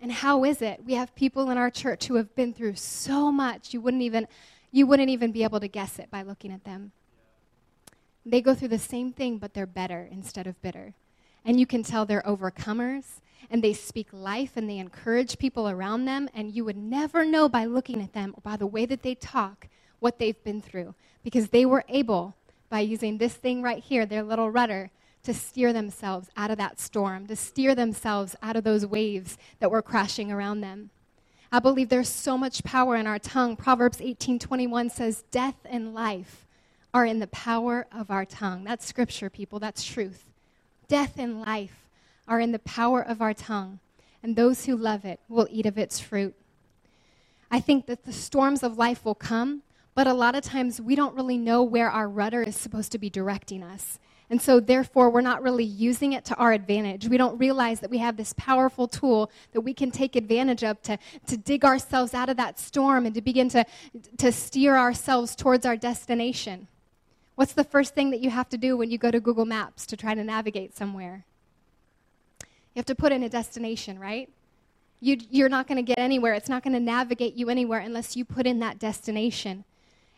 And 0.00 0.12
how 0.12 0.44
is 0.44 0.62
it? 0.62 0.84
We 0.84 0.94
have 0.94 1.14
people 1.14 1.50
in 1.50 1.58
our 1.58 1.70
church 1.70 2.06
who 2.06 2.14
have 2.16 2.34
been 2.34 2.52
through 2.52 2.76
so 2.76 3.30
much 3.30 3.72
you 3.72 3.80
wouldn't 3.80 4.02
even 4.02 4.26
you 4.72 4.86
wouldn't 4.86 5.10
even 5.10 5.32
be 5.32 5.42
able 5.42 5.58
to 5.58 5.68
guess 5.68 5.98
it 5.98 6.10
by 6.10 6.22
looking 6.22 6.52
at 6.52 6.64
them. 6.64 6.92
They 8.24 8.40
go 8.40 8.54
through 8.54 8.68
the 8.68 8.78
same 8.78 9.12
thing 9.12 9.38
but 9.38 9.54
they're 9.54 9.66
better 9.66 10.08
instead 10.10 10.46
of 10.46 10.60
bitter. 10.62 10.94
And 11.44 11.58
you 11.58 11.66
can 11.66 11.82
tell 11.82 12.04
they're 12.04 12.22
overcomers 12.22 13.20
and 13.50 13.62
they 13.62 13.72
speak 13.72 14.08
life 14.12 14.52
and 14.56 14.68
they 14.68 14.78
encourage 14.78 15.38
people 15.38 15.68
around 15.68 16.04
them, 16.04 16.28
and 16.34 16.54
you 16.54 16.64
would 16.64 16.76
never 16.76 17.24
know 17.24 17.48
by 17.48 17.64
looking 17.64 18.00
at 18.02 18.12
them 18.12 18.34
or 18.36 18.40
by 18.42 18.56
the 18.56 18.66
way 18.66 18.86
that 18.86 19.02
they 19.02 19.14
talk 19.14 19.68
what 19.98 20.18
they've 20.18 20.42
been 20.44 20.62
through 20.62 20.94
because 21.22 21.48
they 21.48 21.64
were 21.66 21.84
able, 21.88 22.34
by 22.68 22.80
using 22.80 23.18
this 23.18 23.34
thing 23.34 23.62
right 23.62 23.82
here, 23.82 24.06
their 24.06 24.22
little 24.22 24.50
rudder, 24.50 24.90
to 25.22 25.34
steer 25.34 25.72
themselves 25.72 26.28
out 26.36 26.50
of 26.50 26.58
that 26.58 26.80
storm, 26.80 27.26
to 27.26 27.36
steer 27.36 27.74
themselves 27.74 28.36
out 28.42 28.56
of 28.56 28.64
those 28.64 28.86
waves 28.86 29.36
that 29.58 29.70
were 29.70 29.82
crashing 29.82 30.32
around 30.32 30.60
them. 30.60 30.90
I 31.52 31.58
believe 31.58 31.88
there's 31.88 32.08
so 32.08 32.38
much 32.38 32.62
power 32.62 32.96
in 32.96 33.06
our 33.06 33.18
tongue. 33.18 33.56
Proverbs 33.56 34.00
18:21 34.00 34.88
says, 34.88 35.24
"Death 35.30 35.56
and 35.64 35.92
life 35.92 36.46
are 36.94 37.04
in 37.04 37.18
the 37.18 37.26
power 37.26 37.86
of 37.92 38.10
our 38.10 38.24
tongue." 38.24 38.64
That's 38.64 38.86
scripture, 38.86 39.28
people. 39.28 39.58
That's 39.58 39.84
truth. 39.84 40.26
Death 40.88 41.18
and 41.18 41.40
life 41.40 41.88
are 42.26 42.40
in 42.40 42.52
the 42.52 42.60
power 42.60 43.02
of 43.02 43.20
our 43.20 43.34
tongue, 43.34 43.80
and 44.22 44.36
those 44.36 44.66
who 44.66 44.76
love 44.76 45.04
it 45.04 45.20
will 45.28 45.48
eat 45.50 45.66
of 45.66 45.76
its 45.76 45.98
fruit. 45.98 46.34
I 47.50 47.58
think 47.58 47.86
that 47.86 48.04
the 48.04 48.12
storms 48.12 48.62
of 48.62 48.78
life 48.78 49.04
will 49.04 49.16
come, 49.16 49.62
but 49.94 50.06
a 50.06 50.14
lot 50.14 50.36
of 50.36 50.44
times 50.44 50.80
we 50.80 50.94
don't 50.94 51.16
really 51.16 51.36
know 51.36 51.64
where 51.64 51.90
our 51.90 52.08
rudder 52.08 52.42
is 52.42 52.56
supposed 52.56 52.92
to 52.92 52.98
be 52.98 53.10
directing 53.10 53.64
us. 53.64 53.98
And 54.30 54.40
so, 54.40 54.60
therefore, 54.60 55.10
we're 55.10 55.22
not 55.22 55.42
really 55.42 55.64
using 55.64 56.12
it 56.12 56.24
to 56.26 56.36
our 56.36 56.52
advantage. 56.52 57.08
We 57.08 57.16
don't 57.16 57.36
realize 57.36 57.80
that 57.80 57.90
we 57.90 57.98
have 57.98 58.16
this 58.16 58.32
powerful 58.36 58.86
tool 58.86 59.28
that 59.52 59.62
we 59.62 59.74
can 59.74 59.90
take 59.90 60.14
advantage 60.14 60.62
of 60.62 60.80
to, 60.82 60.98
to 61.26 61.36
dig 61.36 61.64
ourselves 61.64 62.14
out 62.14 62.28
of 62.28 62.36
that 62.36 62.60
storm 62.60 63.06
and 63.06 63.14
to 63.16 63.20
begin 63.20 63.48
to, 63.48 63.64
to 64.18 64.30
steer 64.30 64.76
ourselves 64.76 65.34
towards 65.34 65.66
our 65.66 65.76
destination. 65.76 66.68
What's 67.34 67.54
the 67.54 67.64
first 67.64 67.94
thing 67.94 68.10
that 68.10 68.20
you 68.20 68.30
have 68.30 68.48
to 68.50 68.56
do 68.56 68.76
when 68.76 68.90
you 68.92 68.98
go 68.98 69.10
to 69.10 69.18
Google 69.18 69.46
Maps 69.46 69.84
to 69.86 69.96
try 69.96 70.14
to 70.14 70.22
navigate 70.22 70.76
somewhere? 70.76 71.24
You 72.40 72.78
have 72.78 72.86
to 72.86 72.94
put 72.94 73.10
in 73.10 73.24
a 73.24 73.28
destination, 73.28 73.98
right? 73.98 74.28
You, 75.00 75.44
are 75.44 75.48
not 75.48 75.66
going 75.66 75.76
to 75.76 75.82
get 75.82 75.98
anywhere. 75.98 76.34
It's 76.34 76.48
not 76.48 76.62
going 76.62 76.74
to 76.74 76.80
navigate 76.80 77.34
you 77.34 77.48
anywhere 77.48 77.80
unless 77.80 78.14
you 78.14 78.24
put 78.24 78.46
in 78.46 78.60
that 78.60 78.78
destination. 78.78 79.64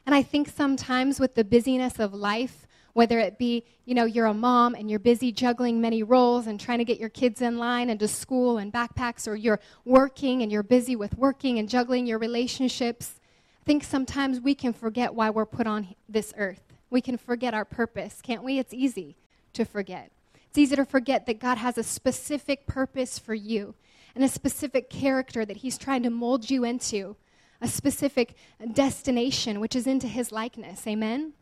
And 0.04 0.14
I 0.14 0.22
think 0.22 0.48
sometimes 0.48 1.18
with 1.18 1.34
the 1.34 1.44
busyness 1.44 1.98
of 1.98 2.12
life, 2.12 2.66
whether 2.92 3.18
it 3.18 3.38
be, 3.38 3.64
you 3.84 3.94
know, 3.94 4.04
you're 4.04 4.26
a 4.26 4.34
mom 4.34 4.74
and 4.74 4.90
you're 4.90 4.98
busy 4.98 5.32
juggling 5.32 5.80
many 5.80 6.02
roles 6.02 6.46
and 6.46 6.60
trying 6.60 6.78
to 6.78 6.84
get 6.84 7.00
your 7.00 7.08
kids 7.08 7.40
in 7.40 7.58
line 7.58 7.90
and 7.90 7.98
to 8.00 8.08
school 8.08 8.58
and 8.58 8.72
backpacks, 8.72 9.26
or 9.26 9.34
you're 9.34 9.60
working 9.84 10.42
and 10.42 10.52
you're 10.52 10.62
busy 10.62 10.96
with 10.96 11.16
working 11.16 11.58
and 11.58 11.68
juggling 11.68 12.06
your 12.06 12.18
relationships. 12.18 13.14
I 13.62 13.64
think 13.64 13.84
sometimes 13.84 14.40
we 14.40 14.54
can 14.54 14.72
forget 14.72 15.14
why 15.14 15.30
we're 15.30 15.46
put 15.46 15.66
on 15.66 15.94
this 16.08 16.34
earth. 16.36 16.62
We 16.90 17.00
can 17.00 17.16
forget 17.16 17.54
our 17.54 17.64
purpose, 17.64 18.20
can't 18.22 18.44
we? 18.44 18.58
It's 18.58 18.74
easy 18.74 19.16
to 19.54 19.64
forget. 19.64 20.10
It's 20.48 20.58
easy 20.58 20.76
to 20.76 20.84
forget 20.84 21.24
that 21.26 21.40
God 21.40 21.56
has 21.58 21.78
a 21.78 21.82
specific 21.82 22.66
purpose 22.66 23.18
for 23.18 23.34
you 23.34 23.74
and 24.14 24.22
a 24.22 24.28
specific 24.28 24.90
character 24.90 25.46
that 25.46 25.58
He's 25.58 25.78
trying 25.78 26.02
to 26.02 26.10
mold 26.10 26.50
you 26.50 26.64
into, 26.64 27.16
a 27.62 27.68
specific 27.68 28.34
destination, 28.74 29.60
which 29.60 29.74
is 29.74 29.86
into 29.86 30.08
His 30.08 30.30
likeness. 30.30 30.86
Amen? 30.86 31.32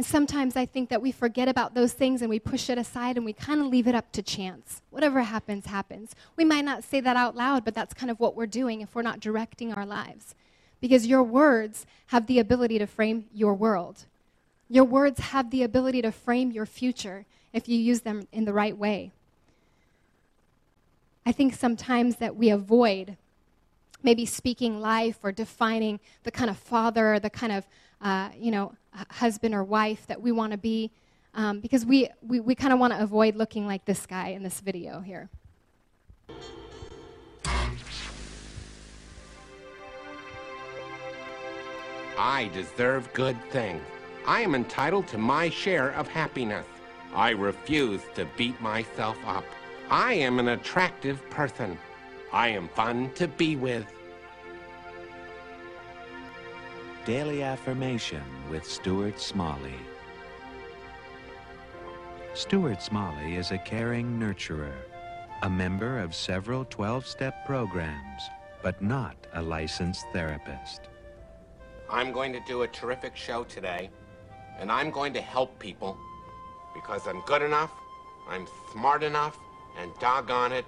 And 0.00 0.06
sometimes 0.06 0.56
I 0.56 0.64
think 0.64 0.88
that 0.88 1.02
we 1.02 1.12
forget 1.12 1.46
about 1.46 1.74
those 1.74 1.92
things 1.92 2.22
and 2.22 2.30
we 2.30 2.38
push 2.38 2.70
it 2.70 2.78
aside 2.78 3.18
and 3.18 3.26
we 3.26 3.34
kind 3.34 3.60
of 3.60 3.66
leave 3.66 3.86
it 3.86 3.94
up 3.94 4.12
to 4.12 4.22
chance. 4.22 4.80
Whatever 4.88 5.20
happens, 5.20 5.66
happens. 5.66 6.14
We 6.36 6.44
might 6.46 6.64
not 6.64 6.84
say 6.84 7.00
that 7.00 7.18
out 7.18 7.36
loud, 7.36 7.66
but 7.66 7.74
that's 7.74 7.92
kind 7.92 8.10
of 8.10 8.18
what 8.18 8.34
we're 8.34 8.46
doing 8.46 8.80
if 8.80 8.94
we're 8.94 9.02
not 9.02 9.20
directing 9.20 9.74
our 9.74 9.84
lives. 9.84 10.34
Because 10.80 11.06
your 11.06 11.22
words 11.22 11.84
have 12.06 12.26
the 12.28 12.38
ability 12.38 12.78
to 12.78 12.86
frame 12.86 13.26
your 13.34 13.52
world. 13.52 14.06
Your 14.70 14.84
words 14.84 15.20
have 15.20 15.50
the 15.50 15.62
ability 15.62 16.00
to 16.00 16.12
frame 16.12 16.50
your 16.50 16.64
future 16.64 17.26
if 17.52 17.68
you 17.68 17.76
use 17.78 18.00
them 18.00 18.26
in 18.32 18.46
the 18.46 18.54
right 18.54 18.78
way. 18.78 19.12
I 21.26 21.32
think 21.32 21.52
sometimes 21.52 22.16
that 22.16 22.36
we 22.36 22.48
avoid 22.48 23.18
maybe 24.02 24.24
speaking 24.24 24.80
life 24.80 25.18
or 25.22 25.30
defining 25.30 26.00
the 26.22 26.30
kind 26.30 26.48
of 26.48 26.56
father 26.56 27.18
the 27.18 27.28
kind 27.28 27.52
of 27.52 27.66
uh, 28.00 28.30
you 28.34 28.50
know 28.50 28.72
husband 29.10 29.54
or 29.54 29.64
wife 29.64 30.06
that 30.06 30.20
we 30.20 30.32
want 30.32 30.52
to 30.52 30.58
be 30.58 30.90
um, 31.34 31.60
because 31.60 31.86
we, 31.86 32.08
we, 32.22 32.40
we 32.40 32.54
kind 32.54 32.72
of 32.72 32.78
want 32.78 32.92
to 32.92 33.00
avoid 33.00 33.36
looking 33.36 33.66
like 33.66 33.84
this 33.84 34.06
guy 34.06 34.28
in 34.28 34.42
this 34.42 34.60
video 34.60 35.00
here. 35.00 35.28
I 42.18 42.50
deserve 42.52 43.10
good 43.14 43.36
things. 43.50 43.82
I 44.26 44.42
am 44.42 44.54
entitled 44.54 45.06
to 45.08 45.18
my 45.18 45.48
share 45.48 45.90
of 45.92 46.06
happiness. 46.06 46.66
I 47.14 47.30
refuse 47.30 48.02
to 48.14 48.26
beat 48.36 48.60
myself 48.60 49.16
up. 49.26 49.44
I 49.88 50.12
am 50.14 50.38
an 50.38 50.48
attractive 50.48 51.28
person. 51.30 51.78
I 52.32 52.48
am 52.48 52.68
fun 52.68 53.10
to 53.14 53.26
be 53.26 53.56
with. 53.56 53.86
Daily 57.06 57.42
Affirmation 57.42 58.22
with 58.50 58.62
Stuart 58.62 59.18
Smalley. 59.18 59.74
Stuart 62.34 62.82
Smalley 62.82 63.36
is 63.36 63.52
a 63.52 63.58
caring 63.58 64.18
nurturer, 64.18 64.74
a 65.42 65.48
member 65.48 65.98
of 65.98 66.14
several 66.14 66.66
12 66.66 67.06
step 67.06 67.46
programs, 67.46 68.22
but 68.62 68.82
not 68.82 69.16
a 69.32 69.40
licensed 69.40 70.04
therapist. 70.12 70.90
I'm 71.88 72.12
going 72.12 72.34
to 72.34 72.40
do 72.46 72.62
a 72.62 72.68
terrific 72.68 73.16
show 73.16 73.44
today, 73.44 73.88
and 74.58 74.70
I'm 74.70 74.90
going 74.90 75.14
to 75.14 75.22
help 75.22 75.58
people 75.58 75.96
because 76.74 77.06
I'm 77.06 77.22
good 77.22 77.40
enough, 77.40 77.72
I'm 78.28 78.46
smart 78.72 79.02
enough, 79.02 79.38
and 79.78 79.90
doggone 80.00 80.52
it, 80.52 80.66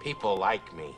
people 0.00 0.36
like 0.36 0.72
me. 0.76 0.94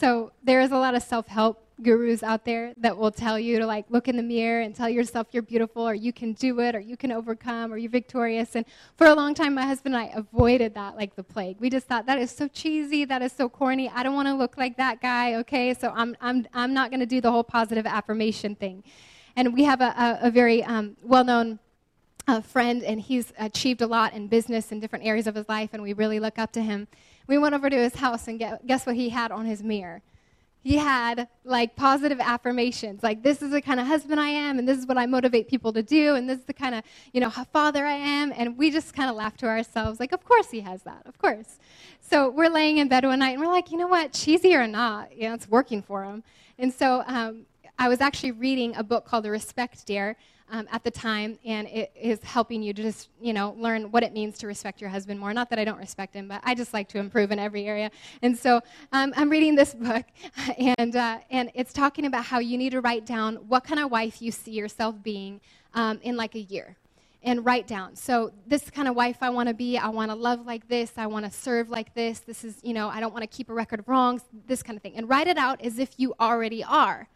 So 0.00 0.32
there 0.42 0.62
is 0.62 0.72
a 0.72 0.78
lot 0.78 0.94
of 0.94 1.02
self-help 1.02 1.62
gurus 1.82 2.22
out 2.22 2.46
there 2.46 2.72
that 2.78 2.96
will 2.96 3.10
tell 3.10 3.38
you 3.38 3.58
to 3.58 3.66
like 3.66 3.84
look 3.90 4.08
in 4.08 4.16
the 4.16 4.22
mirror 4.22 4.62
and 4.62 4.74
tell 4.74 4.88
yourself 4.88 5.26
you're 5.32 5.42
beautiful 5.42 5.86
or 5.86 5.94
you 5.94 6.10
can 6.10 6.32
do 6.32 6.58
it 6.60 6.74
or 6.74 6.80
you 6.80 6.96
can 6.96 7.12
overcome 7.12 7.70
or 7.70 7.76
you're 7.76 7.90
victorious 7.90 8.56
and 8.56 8.64
for 8.96 9.08
a 9.08 9.14
long 9.14 9.34
time 9.34 9.54
my 9.54 9.66
husband 9.66 9.94
and 9.94 10.04
I 10.04 10.10
avoided 10.14 10.72
that 10.74 10.96
like 10.96 11.16
the 11.16 11.22
plague. 11.22 11.58
We 11.60 11.68
just 11.68 11.86
thought 11.86 12.06
that 12.06 12.18
is 12.18 12.30
so 12.30 12.48
cheesy, 12.48 13.04
that 13.04 13.20
is 13.20 13.32
so 13.32 13.50
corny. 13.50 13.90
I 13.90 14.02
don't 14.02 14.14
want 14.14 14.28
to 14.28 14.34
look 14.34 14.56
like 14.56 14.78
that 14.78 15.02
guy, 15.02 15.34
okay? 15.34 15.74
So 15.74 15.92
I'm 15.94 16.16
I'm 16.22 16.46
I'm 16.54 16.72
not 16.72 16.90
going 16.90 17.00
to 17.00 17.06
do 17.06 17.20
the 17.20 17.30
whole 17.30 17.44
positive 17.44 17.84
affirmation 17.84 18.54
thing. 18.54 18.82
And 19.36 19.52
we 19.52 19.64
have 19.64 19.82
a, 19.82 20.18
a, 20.22 20.28
a 20.28 20.30
very 20.30 20.64
um, 20.64 20.96
well-known 21.02 21.58
uh, 22.26 22.40
friend 22.40 22.82
and 22.82 23.00
he's 23.00 23.34
achieved 23.38 23.82
a 23.82 23.86
lot 23.86 24.14
in 24.14 24.28
business 24.28 24.72
in 24.72 24.80
different 24.80 25.04
areas 25.04 25.26
of 25.26 25.34
his 25.34 25.48
life 25.48 25.70
and 25.74 25.82
we 25.82 25.92
really 25.92 26.20
look 26.20 26.38
up 26.38 26.52
to 26.52 26.62
him. 26.62 26.88
We 27.26 27.38
went 27.38 27.54
over 27.54 27.70
to 27.70 27.76
his 27.76 27.94
house 27.94 28.28
and 28.28 28.38
guess 28.38 28.86
what 28.86 28.96
he 28.96 29.08
had 29.08 29.30
on 29.30 29.46
his 29.46 29.62
mirror? 29.62 30.02
he 30.62 30.76
had 30.76 31.26
like 31.44 31.74
positive 31.74 32.20
affirmations 32.20 33.02
like 33.02 33.22
this 33.22 33.40
is 33.40 33.50
the 33.50 33.62
kind 33.62 33.80
of 33.80 33.86
husband 33.86 34.20
i 34.20 34.28
am 34.28 34.58
and 34.58 34.68
this 34.68 34.78
is 34.78 34.86
what 34.86 34.98
i 34.98 35.06
motivate 35.06 35.48
people 35.48 35.72
to 35.72 35.82
do 35.82 36.14
and 36.14 36.28
this 36.28 36.38
is 36.38 36.44
the 36.44 36.52
kind 36.52 36.74
of 36.74 36.84
you 37.12 37.20
know 37.20 37.30
father 37.30 37.86
i 37.86 37.94
am 37.94 38.32
and 38.36 38.56
we 38.58 38.70
just 38.70 38.94
kind 38.94 39.08
of 39.08 39.16
laughed 39.16 39.40
to 39.40 39.46
ourselves 39.46 39.98
like 39.98 40.12
of 40.12 40.24
course 40.24 40.50
he 40.50 40.60
has 40.60 40.82
that 40.82 41.02
of 41.06 41.18
course. 41.18 41.58
So 42.02 42.28
we're 42.28 42.50
laying 42.50 42.78
in 42.78 42.88
bed 42.88 43.04
one 43.04 43.20
night 43.20 43.34
and 43.34 43.40
we're 43.40 43.52
like 43.52 43.70
you 43.70 43.78
know 43.78 43.86
what 43.86 44.12
cheesy 44.12 44.54
or 44.54 44.66
not 44.66 45.16
you 45.16 45.28
know 45.28 45.34
it's 45.34 45.48
working 45.48 45.82
for 45.82 46.04
him. 46.04 46.22
And 46.58 46.72
so 46.72 47.02
um, 47.06 47.46
i 47.78 47.88
was 47.88 48.00
actually 48.00 48.32
reading 48.32 48.74
a 48.76 48.82
book 48.82 49.06
called 49.06 49.24
the 49.24 49.30
respect 49.30 49.86
dare 49.86 50.16
um, 50.50 50.68
at 50.70 50.84
the 50.84 50.90
time, 50.90 51.38
and 51.44 51.66
it 51.68 51.92
is 51.94 52.22
helping 52.22 52.62
you 52.62 52.72
to 52.72 52.82
just, 52.82 53.08
you 53.20 53.32
know, 53.32 53.54
learn 53.58 53.90
what 53.90 54.02
it 54.02 54.12
means 54.12 54.38
to 54.38 54.46
respect 54.46 54.80
your 54.80 54.90
husband 54.90 55.18
more. 55.18 55.32
Not 55.32 55.50
that 55.50 55.58
I 55.58 55.64
don't 55.64 55.78
respect 55.78 56.14
him, 56.14 56.28
but 56.28 56.40
I 56.44 56.54
just 56.54 56.74
like 56.74 56.88
to 56.88 56.98
improve 56.98 57.32
in 57.32 57.38
every 57.38 57.66
area. 57.66 57.90
And 58.22 58.36
so 58.36 58.60
um, 58.92 59.12
I'm 59.16 59.30
reading 59.30 59.54
this 59.54 59.74
book, 59.74 60.04
and, 60.58 60.96
uh, 60.96 61.18
and 61.30 61.50
it's 61.54 61.72
talking 61.72 62.06
about 62.06 62.24
how 62.24 62.38
you 62.38 62.58
need 62.58 62.70
to 62.70 62.80
write 62.80 63.06
down 63.06 63.36
what 63.36 63.64
kind 63.64 63.80
of 63.80 63.90
wife 63.90 64.20
you 64.20 64.30
see 64.32 64.52
yourself 64.52 65.02
being 65.02 65.40
um, 65.74 66.00
in 66.02 66.16
like 66.16 66.34
a 66.34 66.40
year 66.40 66.76
and 67.22 67.44
write 67.44 67.66
down. 67.66 67.94
So 67.96 68.32
this 68.46 68.70
kind 68.70 68.88
of 68.88 68.96
wife 68.96 69.18
I 69.20 69.30
want 69.30 69.48
to 69.48 69.54
be. 69.54 69.76
I 69.76 69.88
want 69.88 70.10
to 70.10 70.14
love 70.14 70.46
like 70.46 70.68
this. 70.68 70.92
I 70.96 71.06
want 71.06 71.26
to 71.26 71.30
serve 71.30 71.68
like 71.68 71.94
this. 71.94 72.20
This 72.20 72.44
is, 72.44 72.58
you 72.62 72.72
know, 72.72 72.88
I 72.88 73.00
don't 73.00 73.12
want 73.12 73.22
to 73.22 73.28
keep 73.28 73.50
a 73.50 73.52
record 73.52 73.80
of 73.80 73.88
wrongs, 73.88 74.22
this 74.46 74.62
kind 74.62 74.76
of 74.76 74.82
thing. 74.82 74.94
And 74.96 75.08
write 75.08 75.26
it 75.26 75.36
out 75.36 75.60
as 75.60 75.78
if 75.78 75.90
you 75.98 76.14
already 76.18 76.64
are. 76.64 77.08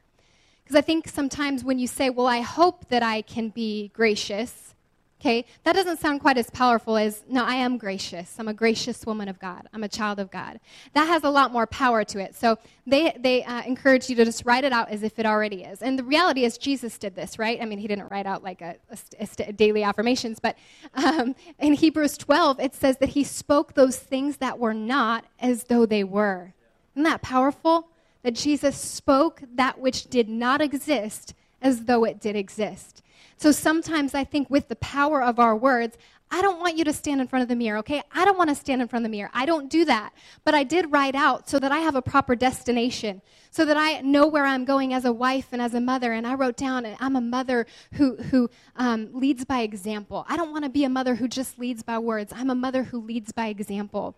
Because 0.64 0.76
I 0.76 0.80
think 0.80 1.08
sometimes 1.08 1.62
when 1.62 1.78
you 1.78 1.86
say, 1.86 2.08
well, 2.08 2.26
I 2.26 2.40
hope 2.40 2.88
that 2.88 3.02
I 3.02 3.20
can 3.22 3.50
be 3.50 3.90
gracious, 3.94 4.74
okay, 5.20 5.46
that 5.62 5.74
doesn't 5.74 6.00
sound 6.00 6.20
quite 6.20 6.36
as 6.36 6.50
powerful 6.50 6.98
as, 6.98 7.22
no, 7.28 7.44
I 7.44 7.54
am 7.54 7.78
gracious. 7.78 8.36
I'm 8.38 8.48
a 8.48 8.52
gracious 8.52 9.06
woman 9.06 9.26
of 9.28 9.38
God. 9.38 9.66
I'm 9.72 9.82
a 9.82 9.88
child 9.88 10.18
of 10.18 10.30
God. 10.30 10.60
That 10.92 11.06
has 11.06 11.24
a 11.24 11.30
lot 11.30 11.50
more 11.50 11.66
power 11.66 12.04
to 12.04 12.18
it. 12.18 12.34
So 12.34 12.58
they, 12.86 13.16
they 13.18 13.42
uh, 13.44 13.62
encourage 13.62 14.10
you 14.10 14.16
to 14.16 14.24
just 14.26 14.44
write 14.44 14.64
it 14.64 14.72
out 14.72 14.90
as 14.90 15.02
if 15.02 15.18
it 15.18 15.24
already 15.24 15.64
is. 15.64 15.80
And 15.80 15.98
the 15.98 16.04
reality 16.04 16.44
is, 16.44 16.58
Jesus 16.58 16.98
did 16.98 17.14
this, 17.14 17.38
right? 17.38 17.58
I 17.60 17.64
mean, 17.64 17.78
he 17.78 17.88
didn't 17.88 18.10
write 18.10 18.26
out 18.26 18.42
like 18.42 18.60
a, 18.60 18.76
a, 18.90 19.28
a 19.48 19.52
daily 19.52 19.82
affirmations, 19.82 20.40
but 20.40 20.56
um, 20.94 21.34
in 21.58 21.72
Hebrews 21.72 22.18
12, 22.18 22.60
it 22.60 22.74
says 22.74 22.98
that 22.98 23.10
he 23.10 23.24
spoke 23.24 23.72
those 23.72 23.98
things 23.98 24.38
that 24.38 24.58
were 24.58 24.74
not 24.74 25.24
as 25.40 25.64
though 25.64 25.86
they 25.86 26.04
were. 26.04 26.52
Isn't 26.94 27.04
that 27.04 27.22
powerful? 27.22 27.88
That 28.24 28.34
Jesus 28.34 28.76
spoke 28.76 29.42
that 29.54 29.78
which 29.78 30.06
did 30.06 30.28
not 30.28 30.60
exist 30.60 31.34
as 31.62 31.84
though 31.84 32.04
it 32.04 32.20
did 32.20 32.34
exist. 32.34 33.02
So 33.36 33.52
sometimes 33.52 34.14
I 34.14 34.24
think 34.24 34.50
with 34.50 34.68
the 34.68 34.76
power 34.76 35.22
of 35.22 35.38
our 35.38 35.56
words, 35.56 35.96
I 36.30 36.42
don't 36.42 36.58
want 36.58 36.76
you 36.76 36.84
to 36.84 36.92
stand 36.92 37.20
in 37.20 37.28
front 37.28 37.42
of 37.42 37.48
the 37.48 37.54
mirror, 37.54 37.78
okay? 37.78 38.02
I 38.12 38.24
don't 38.24 38.36
want 38.38 38.50
to 38.50 38.56
stand 38.56 38.82
in 38.82 38.88
front 38.88 39.04
of 39.04 39.10
the 39.10 39.16
mirror. 39.16 39.30
I 39.32 39.46
don't 39.46 39.70
do 39.70 39.84
that. 39.84 40.12
But 40.42 40.54
I 40.54 40.64
did 40.64 40.90
write 40.90 41.14
out 41.14 41.48
so 41.48 41.58
that 41.58 41.70
I 41.70 41.78
have 41.78 41.94
a 41.94 42.02
proper 42.02 42.34
destination, 42.34 43.22
so 43.50 43.64
that 43.64 43.76
I 43.76 44.00
know 44.00 44.26
where 44.26 44.44
I'm 44.44 44.64
going 44.64 44.94
as 44.94 45.04
a 45.04 45.12
wife 45.12 45.48
and 45.52 45.62
as 45.62 45.74
a 45.74 45.80
mother. 45.80 46.12
And 46.12 46.26
I 46.26 46.34
wrote 46.34 46.56
down, 46.56 46.86
I'm 46.98 47.14
a 47.14 47.20
mother 47.20 47.66
who, 47.92 48.16
who 48.16 48.50
um, 48.74 49.10
leads 49.12 49.44
by 49.44 49.60
example. 49.60 50.24
I 50.28 50.36
don't 50.36 50.50
want 50.50 50.64
to 50.64 50.70
be 50.70 50.84
a 50.84 50.88
mother 50.88 51.14
who 51.14 51.28
just 51.28 51.58
leads 51.58 51.82
by 51.82 51.98
words. 51.98 52.32
I'm 52.34 52.50
a 52.50 52.54
mother 52.54 52.84
who 52.84 53.00
leads 53.00 53.30
by 53.30 53.46
example. 53.48 54.16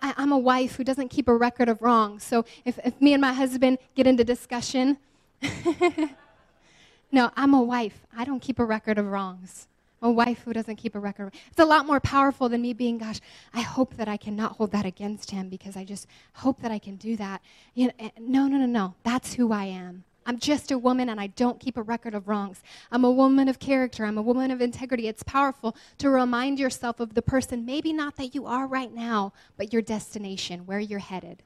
I, 0.00 0.14
am 0.16 0.32
a 0.32 0.38
wife 0.38 0.76
who 0.76 0.84
doesn't 0.84 1.08
keep 1.08 1.28
a 1.28 1.34
record 1.34 1.68
of 1.68 1.82
wrongs. 1.82 2.22
So 2.22 2.44
if, 2.64 2.78
if 2.84 3.00
me 3.00 3.12
and 3.12 3.20
my 3.20 3.32
husband 3.32 3.78
get 3.94 4.06
into 4.06 4.24
discussion, 4.24 4.98
no, 7.12 7.30
I'm 7.36 7.54
a 7.54 7.62
wife. 7.62 8.06
I 8.16 8.24
don't 8.24 8.40
keep 8.40 8.58
a 8.58 8.64
record 8.64 8.98
of 8.98 9.06
wrongs. 9.06 9.66
A 10.02 10.10
wife 10.10 10.42
who 10.44 10.52
doesn't 10.52 10.76
keep 10.76 10.94
a 10.94 10.98
record. 10.98 11.34
It's 11.50 11.58
a 11.58 11.64
lot 11.64 11.84
more 11.86 12.00
powerful 12.00 12.48
than 12.48 12.62
me 12.62 12.72
being, 12.72 12.98
gosh, 12.98 13.20
I 13.52 13.60
hope 13.60 13.96
that 13.96 14.08
I 14.08 14.16
cannot 14.16 14.52
hold 14.52 14.72
that 14.72 14.86
against 14.86 15.30
him 15.30 15.50
because 15.50 15.76
I 15.76 15.84
just 15.84 16.06
hope 16.34 16.62
that 16.62 16.70
I 16.70 16.78
can 16.78 16.96
do 16.96 17.16
that. 17.16 17.42
You 17.74 17.88
know, 17.88 17.92
eh, 17.98 18.10
no, 18.18 18.46
no, 18.46 18.56
no, 18.56 18.66
no. 18.66 18.94
That's 19.02 19.34
who 19.34 19.52
I 19.52 19.64
am. 19.64 20.04
I'm 20.26 20.38
just 20.38 20.70
a 20.70 20.78
woman 20.78 21.08
and 21.08 21.20
I 21.20 21.28
don't 21.28 21.58
keep 21.58 21.76
a 21.76 21.82
record 21.82 22.14
of 22.14 22.28
wrongs. 22.28 22.62
I'm 22.92 23.04
a 23.04 23.10
woman 23.10 23.48
of 23.48 23.58
character. 23.58 24.04
I'm 24.04 24.18
a 24.18 24.22
woman 24.22 24.50
of 24.50 24.60
integrity. 24.60 25.08
It's 25.08 25.22
powerful 25.22 25.76
to 25.98 26.10
remind 26.10 26.58
yourself 26.58 27.00
of 27.00 27.14
the 27.14 27.22
person, 27.22 27.64
maybe 27.64 27.92
not 27.92 28.16
that 28.16 28.34
you 28.34 28.46
are 28.46 28.66
right 28.66 28.92
now, 28.92 29.32
but 29.56 29.72
your 29.72 29.82
destination, 29.82 30.66
where 30.66 30.80
you're 30.80 30.98
headed. 30.98 31.42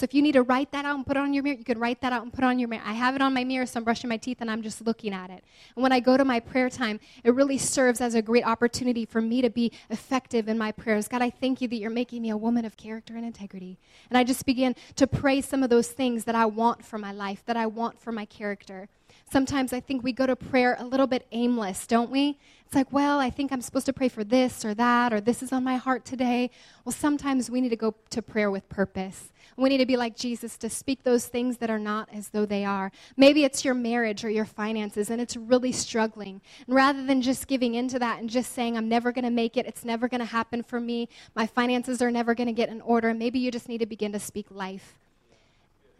So 0.00 0.04
if 0.04 0.14
you 0.14 0.22
need 0.22 0.32
to 0.32 0.42
write 0.42 0.72
that 0.72 0.86
out 0.86 0.96
and 0.96 1.06
put 1.06 1.18
it 1.18 1.20
on 1.20 1.34
your 1.34 1.42
mirror, 1.42 1.58
you 1.58 1.64
can 1.64 1.78
write 1.78 2.00
that 2.00 2.10
out 2.10 2.22
and 2.22 2.32
put 2.32 2.42
on 2.42 2.58
your 2.58 2.70
mirror. 2.70 2.82
I 2.86 2.94
have 2.94 3.14
it 3.16 3.20
on 3.20 3.34
my 3.34 3.44
mirror, 3.44 3.66
so 3.66 3.76
I'm 3.76 3.84
brushing 3.84 4.08
my 4.08 4.16
teeth 4.16 4.38
and 4.40 4.50
I'm 4.50 4.62
just 4.62 4.80
looking 4.80 5.12
at 5.12 5.28
it. 5.28 5.44
And 5.76 5.82
when 5.82 5.92
I 5.92 6.00
go 6.00 6.16
to 6.16 6.24
my 6.24 6.40
prayer 6.40 6.70
time, 6.70 7.00
it 7.22 7.34
really 7.34 7.58
serves 7.58 8.00
as 8.00 8.14
a 8.14 8.22
great 8.22 8.46
opportunity 8.46 9.04
for 9.04 9.20
me 9.20 9.42
to 9.42 9.50
be 9.50 9.72
effective 9.90 10.48
in 10.48 10.56
my 10.56 10.72
prayers. 10.72 11.06
God, 11.06 11.20
I 11.20 11.28
thank 11.28 11.60
you 11.60 11.68
that 11.68 11.76
you're 11.76 11.90
making 11.90 12.22
me 12.22 12.30
a 12.30 12.36
woman 12.38 12.64
of 12.64 12.78
character 12.78 13.14
and 13.14 13.26
integrity. 13.26 13.76
And 14.08 14.16
I 14.16 14.24
just 14.24 14.46
begin 14.46 14.74
to 14.96 15.06
pray 15.06 15.42
some 15.42 15.62
of 15.62 15.68
those 15.68 15.88
things 15.88 16.24
that 16.24 16.34
I 16.34 16.46
want 16.46 16.82
for 16.82 16.96
my 16.96 17.12
life, 17.12 17.42
that 17.44 17.58
I 17.58 17.66
want 17.66 18.00
for 18.00 18.10
my 18.10 18.24
character. 18.24 18.88
Sometimes 19.30 19.72
I 19.72 19.80
think 19.80 20.02
we 20.02 20.12
go 20.12 20.26
to 20.26 20.36
prayer 20.36 20.76
a 20.78 20.84
little 20.84 21.06
bit 21.06 21.26
aimless, 21.32 21.86
don't 21.86 22.10
we? 22.10 22.38
It's 22.66 22.74
like, 22.76 22.92
well, 22.92 23.18
I 23.18 23.30
think 23.30 23.50
I'm 23.50 23.62
supposed 23.62 23.86
to 23.86 23.92
pray 23.92 24.08
for 24.08 24.22
this 24.22 24.64
or 24.64 24.74
that, 24.74 25.12
or 25.12 25.20
this 25.20 25.42
is 25.42 25.52
on 25.52 25.64
my 25.64 25.76
heart 25.76 26.04
today. 26.04 26.50
Well, 26.84 26.92
sometimes 26.92 27.50
we 27.50 27.60
need 27.60 27.70
to 27.70 27.76
go 27.76 27.96
to 28.10 28.22
prayer 28.22 28.48
with 28.48 28.68
purpose. 28.68 29.32
We 29.56 29.68
need 29.68 29.78
to 29.78 29.86
be 29.86 29.96
like 29.96 30.16
Jesus 30.16 30.56
to 30.58 30.70
speak 30.70 31.02
those 31.02 31.26
things 31.26 31.56
that 31.56 31.68
are 31.68 31.80
not 31.80 32.08
as 32.12 32.28
though 32.28 32.46
they 32.46 32.64
are. 32.64 32.92
Maybe 33.16 33.44
it's 33.44 33.64
your 33.64 33.74
marriage 33.74 34.24
or 34.24 34.30
your 34.30 34.44
finances 34.44 35.10
and 35.10 35.20
it's 35.20 35.36
really 35.36 35.72
struggling. 35.72 36.40
And 36.66 36.76
rather 36.76 37.04
than 37.04 37.22
just 37.22 37.48
giving 37.48 37.74
into 37.74 37.98
that 37.98 38.20
and 38.20 38.30
just 38.30 38.52
saying, 38.52 38.76
I'm 38.76 38.88
never 38.88 39.10
going 39.10 39.24
to 39.24 39.30
make 39.30 39.56
it, 39.56 39.66
it's 39.66 39.84
never 39.84 40.08
going 40.08 40.20
to 40.20 40.24
happen 40.24 40.62
for 40.62 40.80
me, 40.80 41.08
my 41.34 41.46
finances 41.46 42.00
are 42.00 42.10
never 42.10 42.34
going 42.36 42.46
to 42.46 42.52
get 42.52 42.68
in 42.68 42.80
order, 42.82 43.12
maybe 43.12 43.40
you 43.40 43.50
just 43.50 43.68
need 43.68 43.78
to 43.78 43.86
begin 43.86 44.12
to 44.12 44.20
speak 44.20 44.46
life 44.50 44.94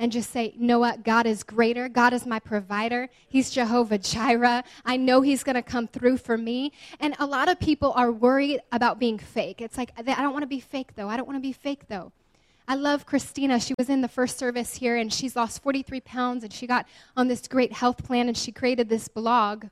and 0.01 0.11
just 0.11 0.31
say, 0.31 0.55
you 0.57 0.67
know 0.67 0.79
what? 0.79 1.05
God 1.05 1.27
is 1.27 1.43
greater. 1.43 1.87
God 1.89 2.15
is 2.15 2.25
my 2.25 2.39
provider. 2.39 3.11
He's 3.29 3.51
Jehovah 3.51 3.99
Jireh. 3.99 4.65
I 4.85 4.97
know 4.97 5.21
He's 5.21 5.45
going 5.45 5.57
to 5.57 5.63
come 5.63 5.87
through 5.87 6.17
for 6.17 6.39
me. 6.39 6.73
And 6.99 7.15
a 7.19 7.27
lot 7.27 7.49
of 7.51 7.61
people 7.61 7.93
are 7.95 8.11
worried 8.11 8.61
about 8.73 8.99
being 8.99 9.19
fake. 9.19 9.61
It's 9.61 9.77
like, 9.77 9.93
I 9.99 10.03
don't 10.03 10.33
want 10.33 10.43
to 10.43 10.49
be 10.49 10.59
fake, 10.59 10.95
though. 10.97 11.09
I 11.09 11.19
don't 11.19 11.27
want 11.27 11.37
to 11.37 11.43
be 11.43 11.53
fake, 11.53 11.87
though. 11.89 12.13
I 12.67 12.77
love 12.77 13.05
Christina. 13.05 13.61
She 13.61 13.75
was 13.77 13.91
in 13.91 14.01
the 14.01 14.09
first 14.09 14.39
service 14.39 14.77
here 14.77 14.97
and 14.97 15.13
she's 15.13 15.37
lost 15.37 15.63
43 15.63 16.01
pounds 16.01 16.45
and 16.45 16.53
she 16.53 16.67
got 16.67 16.87
on 17.17 17.29
this 17.29 17.47
great 17.47 17.73
health 17.73 18.03
plan 18.03 18.29
and 18.29 18.37
she 18.37 18.53
created 18.53 18.89
this 18.89 19.07
blog. 19.07 19.67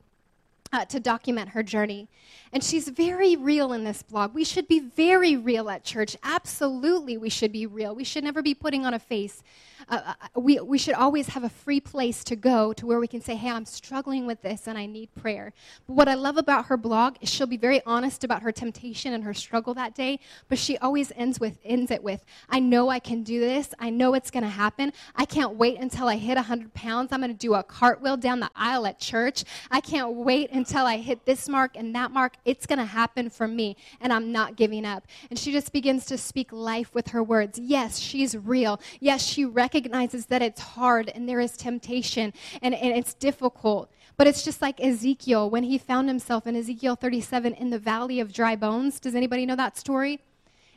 Uh, 0.70 0.84
to 0.84 1.00
document 1.00 1.48
her 1.48 1.62
journey. 1.62 2.08
And 2.52 2.62
she's 2.62 2.88
very 2.88 3.36
real 3.36 3.72
in 3.72 3.84
this 3.84 4.02
blog. 4.02 4.34
We 4.34 4.44
should 4.44 4.68
be 4.68 4.80
very 4.80 5.36
real 5.36 5.68
at 5.70 5.84
church. 5.84 6.16
Absolutely, 6.22 7.16
we 7.16 7.28
should 7.28 7.52
be 7.52 7.66
real. 7.66 7.94
We 7.94 8.04
should 8.04 8.24
never 8.24 8.42
be 8.42 8.54
putting 8.54 8.86
on 8.86 8.94
a 8.94 8.98
face. 8.98 9.42
Uh, 9.88 10.00
uh, 10.06 10.40
we, 10.40 10.60
we 10.60 10.76
should 10.76 10.94
always 10.94 11.28
have 11.28 11.44
a 11.44 11.48
free 11.48 11.80
place 11.80 12.24
to 12.24 12.36
go 12.36 12.72
to 12.72 12.86
where 12.86 12.98
we 12.98 13.06
can 13.06 13.20
say, 13.20 13.34
hey, 13.34 13.50
I'm 13.50 13.64
struggling 13.64 14.26
with 14.26 14.42
this 14.42 14.66
and 14.66 14.76
I 14.76 14.86
need 14.86 15.14
prayer. 15.14 15.52
But 15.86 15.94
what 15.94 16.08
I 16.08 16.14
love 16.14 16.36
about 16.36 16.66
her 16.66 16.76
blog 16.76 17.16
is 17.20 17.28
she'll 17.28 17.46
be 17.46 17.56
very 17.56 17.80
honest 17.86 18.24
about 18.24 18.42
her 18.42 18.52
temptation 18.52 19.12
and 19.12 19.24
her 19.24 19.32
struggle 19.32 19.74
that 19.74 19.94
day, 19.94 20.20
but 20.48 20.58
she 20.58 20.76
always 20.78 21.12
ends, 21.16 21.40
with, 21.40 21.58
ends 21.64 21.90
it 21.90 22.02
with, 22.02 22.24
I 22.48 22.60
know 22.60 22.88
I 22.90 22.98
can 22.98 23.22
do 23.22 23.40
this. 23.40 23.72
I 23.78 23.90
know 23.90 24.14
it's 24.14 24.30
going 24.30 24.42
to 24.42 24.48
happen. 24.48 24.92
I 25.14 25.24
can't 25.24 25.54
wait 25.54 25.78
until 25.78 26.08
I 26.08 26.16
hit 26.16 26.36
100 26.36 26.74
pounds. 26.74 27.12
I'm 27.12 27.20
going 27.20 27.32
to 27.32 27.36
do 27.36 27.54
a 27.54 27.62
cartwheel 27.62 28.16
down 28.16 28.40
the 28.40 28.50
aisle 28.56 28.86
at 28.86 28.98
church. 28.98 29.44
I 29.70 29.80
can't 29.80 30.14
wait 30.14 30.50
until 30.50 30.86
I 30.86 30.98
hit 30.98 31.24
this 31.24 31.48
mark 31.48 31.76
and 31.76 31.94
that 31.94 32.10
mark. 32.10 32.34
It's 32.48 32.64
going 32.64 32.78
to 32.78 32.86
happen 32.86 33.28
for 33.28 33.46
me, 33.46 33.76
and 34.00 34.10
I'm 34.10 34.32
not 34.32 34.56
giving 34.56 34.86
up. 34.86 35.06
And 35.28 35.38
she 35.38 35.52
just 35.52 35.70
begins 35.70 36.06
to 36.06 36.16
speak 36.16 36.50
life 36.50 36.94
with 36.94 37.08
her 37.08 37.22
words. 37.22 37.58
Yes, 37.58 37.98
she's 37.98 38.34
real. 38.34 38.80
Yes, 39.00 39.22
she 39.22 39.44
recognizes 39.44 40.26
that 40.26 40.40
it's 40.40 40.62
hard 40.62 41.10
and 41.14 41.28
there 41.28 41.40
is 41.40 41.58
temptation 41.58 42.32
and, 42.62 42.74
and 42.74 42.96
it's 42.96 43.12
difficult. 43.12 43.90
But 44.16 44.28
it's 44.28 44.42
just 44.42 44.62
like 44.62 44.80
Ezekiel 44.80 45.50
when 45.50 45.62
he 45.62 45.76
found 45.76 46.08
himself 46.08 46.46
in 46.46 46.56
Ezekiel 46.56 46.96
37 46.96 47.52
in 47.52 47.68
the 47.68 47.78
valley 47.78 48.18
of 48.18 48.32
dry 48.32 48.56
bones. 48.56 48.98
Does 48.98 49.14
anybody 49.14 49.44
know 49.44 49.56
that 49.56 49.76
story? 49.76 50.18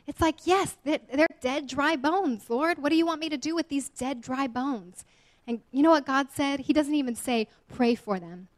It's 0.06 0.20
like, 0.20 0.46
yes, 0.46 0.76
they're 0.84 1.26
dead, 1.40 1.68
dry 1.68 1.96
bones, 1.96 2.50
Lord. 2.50 2.82
What 2.82 2.90
do 2.90 2.96
you 2.96 3.06
want 3.06 3.20
me 3.20 3.30
to 3.30 3.38
do 3.38 3.54
with 3.54 3.70
these 3.70 3.88
dead, 3.88 4.20
dry 4.20 4.46
bones? 4.46 5.06
And 5.46 5.62
you 5.70 5.82
know 5.82 5.90
what 5.90 6.04
God 6.04 6.28
said? 6.34 6.60
He 6.60 6.74
doesn't 6.74 6.94
even 6.94 7.14
say, 7.14 7.48
pray 7.72 7.94
for 7.94 8.20
them, 8.20 8.48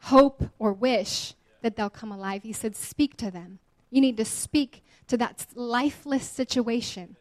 hope 0.00 0.42
or 0.58 0.72
wish 0.72 1.34
that 1.68 1.76
they'll 1.76 1.90
come 1.90 2.10
alive. 2.10 2.44
He 2.44 2.54
said, 2.54 2.74
Speak 2.74 3.14
to 3.18 3.30
them. 3.30 3.58
You 3.90 4.00
need 4.00 4.16
to 4.16 4.24
speak 4.24 4.82
to 5.08 5.18
that 5.18 5.46
lifeless 5.54 6.26
situation. 6.26 7.16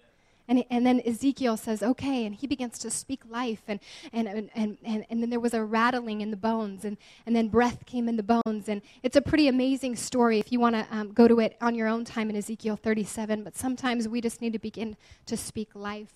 And, 0.50 0.64
and 0.70 0.86
then 0.86 1.02
Ezekiel 1.06 1.58
says, 1.58 1.84
okay, 1.84 2.26
and 2.26 2.34
he 2.34 2.48
begins 2.48 2.80
to 2.80 2.90
speak 2.90 3.20
life. 3.30 3.64
And, 3.68 3.82
and, 4.14 4.50
and, 4.56 4.78
and, 4.86 5.06
and 5.10 5.22
then 5.22 5.30
there 5.30 5.42
was 5.42 5.54
a 5.54 5.62
rattling 5.62 6.22
in 6.22 6.32
the 6.32 6.38
bones, 6.38 6.86
and, 6.86 6.96
and 7.26 7.36
then 7.36 7.50
breath 7.50 7.86
came 7.86 8.08
in 8.08 8.16
the 8.16 8.24
bones. 8.24 8.70
And 8.70 8.82
it's 9.04 9.18
a 9.18 9.22
pretty 9.22 9.50
amazing 9.50 9.98
story 9.98 10.40
if 10.40 10.50
you 10.50 10.62
want 10.62 10.76
to 10.76 10.88
um, 10.90 11.12
go 11.12 11.28
to 11.28 11.42
it 11.42 11.58
on 11.60 11.76
your 11.76 11.90
own 11.90 12.06
time 12.06 12.30
in 12.30 12.38
Ezekiel 12.38 12.78
37. 12.78 13.44
But 13.44 13.58
sometimes 13.58 14.08
we 14.08 14.22
just 14.22 14.42
need 14.42 14.54
to 14.54 14.60
begin 14.60 14.96
to 15.26 15.36
speak 15.36 15.76
life 15.76 16.14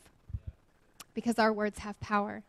because 1.13 1.37
our 1.37 1.51
words 1.51 1.79
have 1.79 1.99
power. 1.99 2.43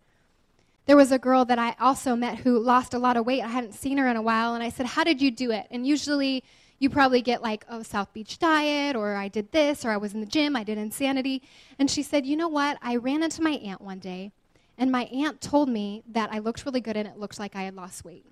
There 0.87 0.97
was 0.97 1.13
a 1.13 1.19
girl 1.19 1.45
that 1.45 1.59
I 1.59 1.77
also 1.81 2.17
met 2.17 2.39
who 2.39 2.59
lost 2.59 2.93
a 2.93 2.99
lot 2.99 3.17
of 3.17 3.25
weight. 3.25 3.43
I 3.43 3.49
hadn't 3.49 3.75
seen 3.75 3.99
her 3.99 4.09
in 4.09 4.17
a 4.17 4.23
while, 4.23 4.55
and 4.55 4.65
I 4.65 4.69
said, 4.69 4.87
How 4.87 5.05
did 5.05 5.23
you 5.23 5.31
do 5.31 5.51
it? 5.53 5.67
And 5.71 5.87
usually 5.87 6.43
you 6.81 6.91
probably 6.91 7.23
get 7.23 7.43
like, 7.43 7.65
Oh, 7.69 7.83
South 7.83 8.13
Beach 8.13 8.39
diet, 8.39 8.97
or 8.97 9.15
I 9.15 9.29
did 9.29 9.53
this, 9.53 9.85
or 9.85 9.91
I 9.91 9.97
was 9.97 10.13
in 10.13 10.21
the 10.21 10.27
gym, 10.27 10.57
I 10.57 10.65
did 10.65 10.79
insanity. 10.79 11.43
And 11.79 11.89
she 11.89 12.03
said, 12.03 12.27
You 12.27 12.37
know 12.37 12.49
what? 12.49 12.79
I 12.83 12.97
ran 12.97 13.23
into 13.23 13.43
my 13.43 13.53
aunt 13.53 13.81
one 13.81 14.01
day, 14.01 14.33
and 14.77 14.91
my 14.91 15.05
aunt 15.05 15.41
told 15.41 15.69
me 15.69 16.03
that 16.11 16.33
I 16.33 16.41
looked 16.41 16.67
really 16.67 16.81
good 16.81 16.97
and 16.97 17.07
it 17.07 17.19
looked 17.19 17.39
like 17.39 17.55
I 17.55 17.63
had 17.63 17.77
lost 17.77 18.05
weight. 18.05 18.27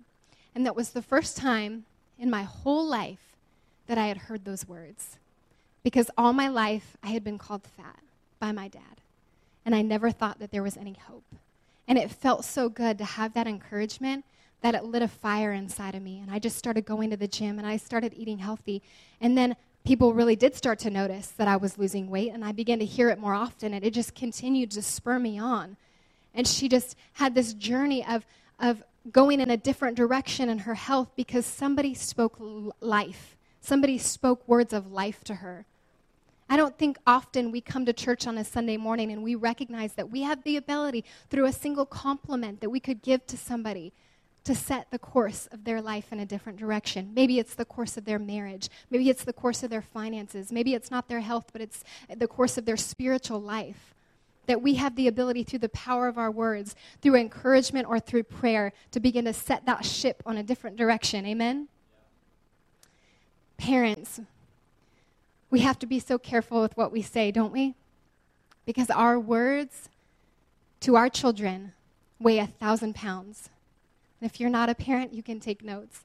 And 0.54 0.66
that 0.66 0.74
was 0.74 0.90
the 0.90 1.02
first 1.02 1.36
time 1.36 1.84
in 2.18 2.30
my 2.30 2.42
whole 2.42 2.84
life 2.84 3.36
that 3.86 3.98
I 3.98 4.06
had 4.06 4.16
heard 4.16 4.44
those 4.44 4.66
words. 4.66 5.18
Because 5.84 6.10
all 6.18 6.32
my 6.32 6.48
life 6.48 6.96
I 7.02 7.08
had 7.08 7.22
been 7.22 7.38
called 7.38 7.62
fat 7.76 8.00
by 8.40 8.50
my 8.50 8.66
dad. 8.66 8.82
And 9.64 9.74
I 9.74 9.82
never 9.82 10.10
thought 10.10 10.40
that 10.40 10.50
there 10.50 10.62
was 10.62 10.76
any 10.76 10.96
hope. 11.06 11.24
And 11.88 11.98
it 11.98 12.10
felt 12.10 12.44
so 12.44 12.68
good 12.68 12.98
to 12.98 13.04
have 13.04 13.34
that 13.34 13.46
encouragement 13.46 14.24
that 14.60 14.74
it 14.74 14.84
lit 14.84 15.02
a 15.02 15.08
fire 15.08 15.52
inside 15.52 15.94
of 15.94 16.02
me. 16.02 16.20
And 16.20 16.30
I 16.30 16.38
just 16.38 16.56
started 16.56 16.84
going 16.84 17.10
to 17.10 17.16
the 17.16 17.28
gym 17.28 17.58
and 17.58 17.66
I 17.66 17.76
started 17.76 18.12
eating 18.14 18.38
healthy. 18.38 18.82
And 19.20 19.36
then 19.36 19.56
people 19.84 20.12
really 20.12 20.36
did 20.36 20.54
start 20.54 20.78
to 20.80 20.90
notice 20.90 21.28
that 21.28 21.48
I 21.48 21.56
was 21.56 21.78
losing 21.78 22.10
weight 22.10 22.32
and 22.32 22.44
I 22.44 22.52
began 22.52 22.78
to 22.80 22.84
hear 22.84 23.08
it 23.08 23.18
more 23.18 23.34
often 23.34 23.72
and 23.74 23.84
it 23.84 23.94
just 23.94 24.14
continued 24.14 24.70
to 24.72 24.82
spur 24.82 25.18
me 25.18 25.38
on. 25.38 25.76
And 26.34 26.46
she 26.46 26.68
just 26.68 26.96
had 27.14 27.34
this 27.34 27.54
journey 27.54 28.04
of, 28.04 28.26
of 28.58 28.82
going 29.10 29.40
in 29.40 29.50
a 29.50 29.56
different 29.56 29.96
direction 29.96 30.48
in 30.48 30.60
her 30.60 30.74
health 30.74 31.10
because 31.16 31.46
somebody 31.46 31.94
spoke 31.94 32.36
life. 32.80 33.36
Somebody 33.60 33.98
spoke 33.98 34.46
words 34.46 34.72
of 34.72 34.92
life 34.92 35.24
to 35.24 35.36
her. 35.36 35.66
I 36.52 36.56
don't 36.56 36.76
think 36.76 36.98
often 37.06 37.52
we 37.52 37.60
come 37.60 37.86
to 37.86 37.92
church 37.92 38.26
on 38.26 38.36
a 38.36 38.44
Sunday 38.44 38.76
morning 38.76 39.12
and 39.12 39.22
we 39.22 39.36
recognize 39.36 39.92
that 39.92 40.10
we 40.10 40.22
have 40.22 40.42
the 40.42 40.56
ability 40.56 41.04
through 41.30 41.46
a 41.46 41.52
single 41.52 41.86
compliment 41.86 42.60
that 42.60 42.70
we 42.70 42.80
could 42.80 43.02
give 43.02 43.24
to 43.28 43.36
somebody 43.36 43.92
to 44.42 44.56
set 44.56 44.90
the 44.90 44.98
course 44.98 45.46
of 45.52 45.62
their 45.62 45.80
life 45.80 46.12
in 46.12 46.18
a 46.18 46.26
different 46.26 46.58
direction. 46.58 47.12
Maybe 47.14 47.38
it's 47.38 47.54
the 47.54 47.64
course 47.64 47.96
of 47.96 48.04
their 48.04 48.18
marriage. 48.18 48.68
Maybe 48.90 49.08
it's 49.08 49.22
the 49.22 49.32
course 49.32 49.62
of 49.62 49.70
their 49.70 49.82
finances. 49.82 50.50
Maybe 50.50 50.74
it's 50.74 50.90
not 50.90 51.06
their 51.06 51.20
health, 51.20 51.50
but 51.52 51.62
it's 51.62 51.84
the 52.12 52.26
course 52.26 52.58
of 52.58 52.64
their 52.64 52.76
spiritual 52.76 53.40
life. 53.40 53.94
That 54.46 54.60
we 54.60 54.74
have 54.74 54.96
the 54.96 55.06
ability 55.06 55.44
through 55.44 55.60
the 55.60 55.68
power 55.68 56.08
of 56.08 56.18
our 56.18 56.32
words, 56.32 56.74
through 57.00 57.14
encouragement 57.14 57.86
or 57.86 58.00
through 58.00 58.24
prayer, 58.24 58.72
to 58.90 58.98
begin 58.98 59.26
to 59.26 59.32
set 59.32 59.66
that 59.66 59.84
ship 59.84 60.20
on 60.26 60.36
a 60.36 60.42
different 60.42 60.76
direction. 60.76 61.26
Amen? 61.26 61.68
Parents, 63.56 64.20
we 65.50 65.60
have 65.60 65.78
to 65.80 65.86
be 65.86 65.98
so 65.98 66.18
careful 66.18 66.60
with 66.60 66.76
what 66.76 66.92
we 66.92 67.02
say, 67.02 67.30
don't 67.30 67.52
we? 67.52 67.74
Because 68.64 68.90
our 68.90 69.18
words 69.18 69.88
to 70.80 70.96
our 70.96 71.08
children 71.08 71.72
weigh 72.18 72.38
a 72.38 72.46
thousand 72.46 72.94
pounds. 72.94 73.50
And 74.20 74.30
if 74.30 74.38
you're 74.38 74.50
not 74.50 74.68
a 74.68 74.74
parent, 74.74 75.12
you 75.12 75.22
can 75.22 75.40
take 75.40 75.64
notes. 75.64 76.02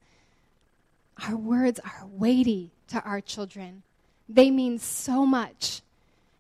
Our 1.28 1.36
words 1.36 1.80
are 1.80 2.06
weighty 2.08 2.72
to 2.90 3.02
our 3.04 3.22
children, 3.22 3.84
they 4.30 4.52
mean 4.52 4.80
so 4.80 5.26
much. 5.26 5.82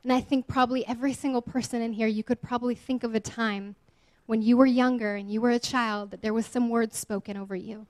And 0.04 0.14
I 0.14 0.22
think 0.22 0.48
probably 0.48 0.86
every 0.86 1.14
single 1.14 1.42
person 1.42 1.82
in 1.82 1.94
here, 1.94 2.08
you 2.08 2.24
could 2.24 2.42
probably 2.42 2.76
think 2.76 3.04
of 3.04 3.16
a 3.16 3.20
time 3.20 3.76
when 4.28 4.44
you 4.44 4.58
were 4.58 4.68
younger 4.68 5.16
and 5.16 5.32
you 5.32 5.42
were 5.42 5.50
a 5.50 5.60
child 5.60 6.12
that 6.12 6.22
there 6.22 6.34
was 6.34 6.46
some 6.46 6.70
words 6.70 6.98
spoken 6.98 7.38
over 7.38 7.56
you. 7.56 7.88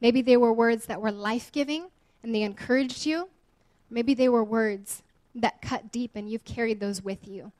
Maybe 0.00 0.22
they 0.22 0.36
were 0.36 0.52
words 0.52 0.86
that 0.86 1.00
were 1.00 1.10
life 1.10 1.50
giving 1.50 1.88
and 2.22 2.32
they 2.32 2.42
encouraged 2.42 3.06
you. 3.06 3.28
Maybe 3.90 4.14
they 4.14 4.28
were 4.28 4.44
words 4.44 5.02
that 5.34 5.62
cut 5.62 5.90
deep 5.92 6.12
and 6.14 6.30
you've 6.30 6.44
carried 6.44 6.80
those 6.80 7.02
with 7.02 7.26
you. 7.26 7.52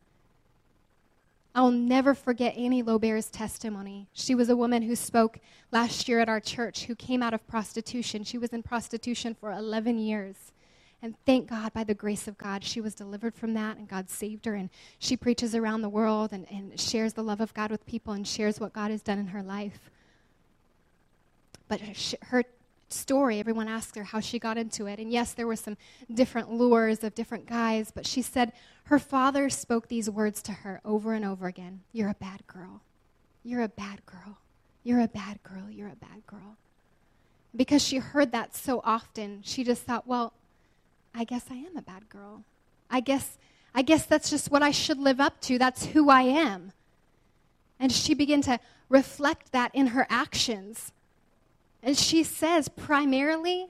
I'll 1.55 1.71
never 1.71 2.15
forget 2.15 2.57
Annie 2.57 2.83
Lobert's 2.83 3.31
testimony. 3.31 4.07
She 4.13 4.35
was 4.35 4.49
a 4.49 4.57
woman 4.57 4.83
who 4.83 4.95
spoke 4.95 5.41
last 5.73 6.09
year 6.09 6.21
at 6.21 6.29
our 6.29 6.41
church 6.41 6.85
who 6.85 6.95
came 6.95 7.23
out 7.23 7.35
of 7.35 7.47
prostitution. 7.49 8.23
She 8.23 8.39
was 8.39 8.51
in 8.51 8.63
prostitution 8.63 9.35
for 9.35 9.51
11 9.51 9.99
years. 9.99 10.53
And 11.01 11.15
thank 11.27 11.49
God, 11.49 11.73
by 11.73 11.85
the 11.85 11.95
grace 11.95 12.29
of 12.29 12.39
God, 12.39 12.65
she 12.65 12.81
was 12.81 12.95
delivered 12.95 13.35
from 13.35 13.55
that 13.55 13.77
and 13.77 13.89
God 13.89 14.11
saved 14.11 14.45
her. 14.47 14.55
And 14.55 14.71
she 14.99 15.17
preaches 15.17 15.55
around 15.55 15.83
the 15.83 15.89
world 15.89 16.33
and, 16.33 16.47
and 16.51 16.79
shares 16.79 17.15
the 17.15 17.23
love 17.23 17.41
of 17.41 17.55
God 17.55 17.71
with 17.71 17.87
people 17.87 18.13
and 18.13 18.27
shares 18.27 18.61
what 18.61 18.73
God 18.73 18.91
has 18.91 19.03
done 19.03 19.19
in 19.19 19.29
her 19.29 19.43
life. 19.43 19.91
But 21.69 21.81
her 22.23 22.45
story, 22.93 23.39
everyone 23.39 23.69
asks 23.69 23.97
her 23.97 24.05
how 24.05 24.21
she 24.21 24.39
got 24.39 24.59
into 24.59 24.87
it. 24.87 24.99
And 24.99 25.11
yes, 25.11 25.33
there 25.33 25.47
were 25.47 25.57
some 25.57 25.77
different 26.13 26.53
lures 26.53 27.05
of 27.05 27.15
different 27.15 27.47
guys, 27.47 27.91
but 27.91 28.07
she 28.07 28.23
said 28.23 28.53
her 28.85 28.99
father 28.99 29.51
spoke 29.51 29.89
these 29.89 30.09
words 30.09 30.43
to 30.43 30.53
her 30.53 30.81
over 30.85 31.13
and 31.13 31.25
over 31.25 31.47
again 31.47 31.81
You're 31.93 32.09
a 32.09 32.15
bad 32.15 32.47
girl. 32.47 32.83
You're 33.45 33.63
a 33.63 33.69
bad 33.69 34.05
girl. 34.07 34.39
You're 34.83 35.01
a 35.01 35.09
bad 35.09 35.43
girl. 35.43 35.71
You're 35.71 35.89
a 35.89 35.97
bad 35.97 36.27
girl. 36.27 36.57
Because 37.55 37.83
she 37.83 37.99
heard 37.99 38.33
that 38.33 38.55
so 38.55 38.81
often, 38.85 39.41
she 39.43 39.65
just 39.65 39.83
thought, 39.83 40.07
well, 40.07 40.33
I 41.15 41.25
guess 41.25 41.47
I 41.51 41.55
am 41.55 41.77
a 41.77 41.83
bad 41.83 42.09
girl. 42.09 42.45
I 42.91 43.01
guess, 43.01 43.39
I 43.75 43.83
guess 43.83 44.07
that's 44.07 44.31
just 44.31 44.51
what 44.51 44.63
I 44.63 44.71
should 44.71 44.99
live 44.99 45.21
up 45.21 45.41
to. 45.43 45.59
That's 45.59 45.87
who 45.87 46.11
I 46.11 46.23
am. 46.23 46.73
And 47.81 47.93
she 47.93 48.15
began 48.15 48.43
to 48.43 48.61
reflect 48.89 49.53
that 49.53 49.75
in 49.75 49.89
her 49.89 50.07
actions. 50.11 50.93
And 51.83 51.97
she 51.97 52.23
says, 52.23 52.69
primarily, 52.69 53.69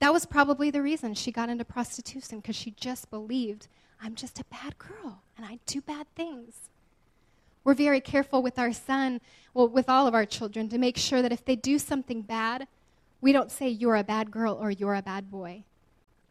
that 0.00 0.12
was 0.12 0.26
probably 0.26 0.70
the 0.70 0.82
reason 0.82 1.14
she 1.14 1.32
got 1.32 1.48
into 1.48 1.64
prostitution, 1.64 2.40
because 2.40 2.56
she 2.56 2.72
just 2.72 3.10
believed, 3.10 3.68
I'm 4.02 4.14
just 4.14 4.40
a 4.40 4.44
bad 4.44 4.78
girl 4.78 5.22
and 5.36 5.44
I 5.46 5.58
do 5.66 5.80
bad 5.80 6.06
things. 6.14 6.70
We're 7.64 7.74
very 7.74 8.00
careful 8.00 8.42
with 8.42 8.58
our 8.58 8.72
son, 8.72 9.20
well, 9.52 9.68
with 9.68 9.88
all 9.88 10.06
of 10.06 10.14
our 10.14 10.24
children, 10.24 10.68
to 10.70 10.78
make 10.78 10.96
sure 10.96 11.20
that 11.20 11.32
if 11.32 11.44
they 11.44 11.56
do 11.56 11.78
something 11.78 12.22
bad, 12.22 12.66
we 13.20 13.32
don't 13.32 13.50
say, 13.50 13.68
You're 13.68 13.96
a 13.96 14.04
bad 14.04 14.30
girl 14.30 14.54
or 14.54 14.70
You're 14.70 14.94
a 14.94 15.02
bad 15.02 15.30
boy. 15.30 15.64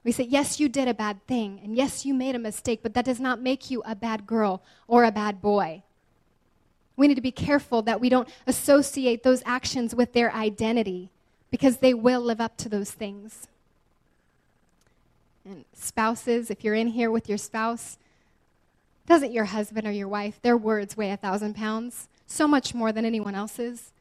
We 0.04 0.12
say, 0.12 0.24
Yes, 0.24 0.60
you 0.60 0.69
did 0.69 0.88
a 0.88 0.93
bad 0.93 1.26
thing, 1.28 1.60
and 1.63 1.76
yes, 1.76 2.06
you 2.06 2.15
made 2.15 2.36
a 2.36 2.39
mistake, 2.39 2.80
but 2.82 2.95
that 2.95 3.06
does 3.06 3.19
not 3.19 3.41
make 3.41 3.69
you 3.69 3.84
a 3.86 3.95
bad 3.95 4.26
girl 4.26 4.63
or 4.88 5.04
a 5.04 5.12
bad 5.12 5.41
boy. 5.41 5.84
We 7.00 7.08
need 7.08 7.16
to 7.16 7.22
be 7.22 7.32
careful 7.32 7.82
that 7.84 8.02
we 8.02 8.10
don't 8.10 8.28
associate 8.46 9.24
those 9.24 9.42
actions 9.46 9.96
with 9.96 10.12
their 10.12 10.34
identity 10.34 11.10
because 11.50 11.78
they 11.78 11.94
will 11.94 12.20
live 12.20 12.42
up 12.42 12.58
to 12.58 12.68
those 12.68 12.92
things. 12.92 13.48
And 15.46 15.64
spouses, 15.74 16.52
if 16.52 16.62
you're 16.62 16.76
in 16.76 16.88
here 16.88 17.10
with 17.10 17.30
your 17.30 17.38
spouse, 17.38 17.98
doesn't 19.08 19.32
your 19.32 19.46
husband 19.46 19.88
or 19.88 19.92
your 19.92 20.10
wife, 20.10 20.42
their 20.42 20.58
words 20.58 20.98
weigh 20.98 21.12
a 21.12 21.16
thousand 21.18 21.56
pounds? 21.56 22.10
So 22.28 22.50
much 22.50 22.76
more 22.76 22.92
than 22.92 23.06
anyone 23.06 23.34
else's. 23.34 23.94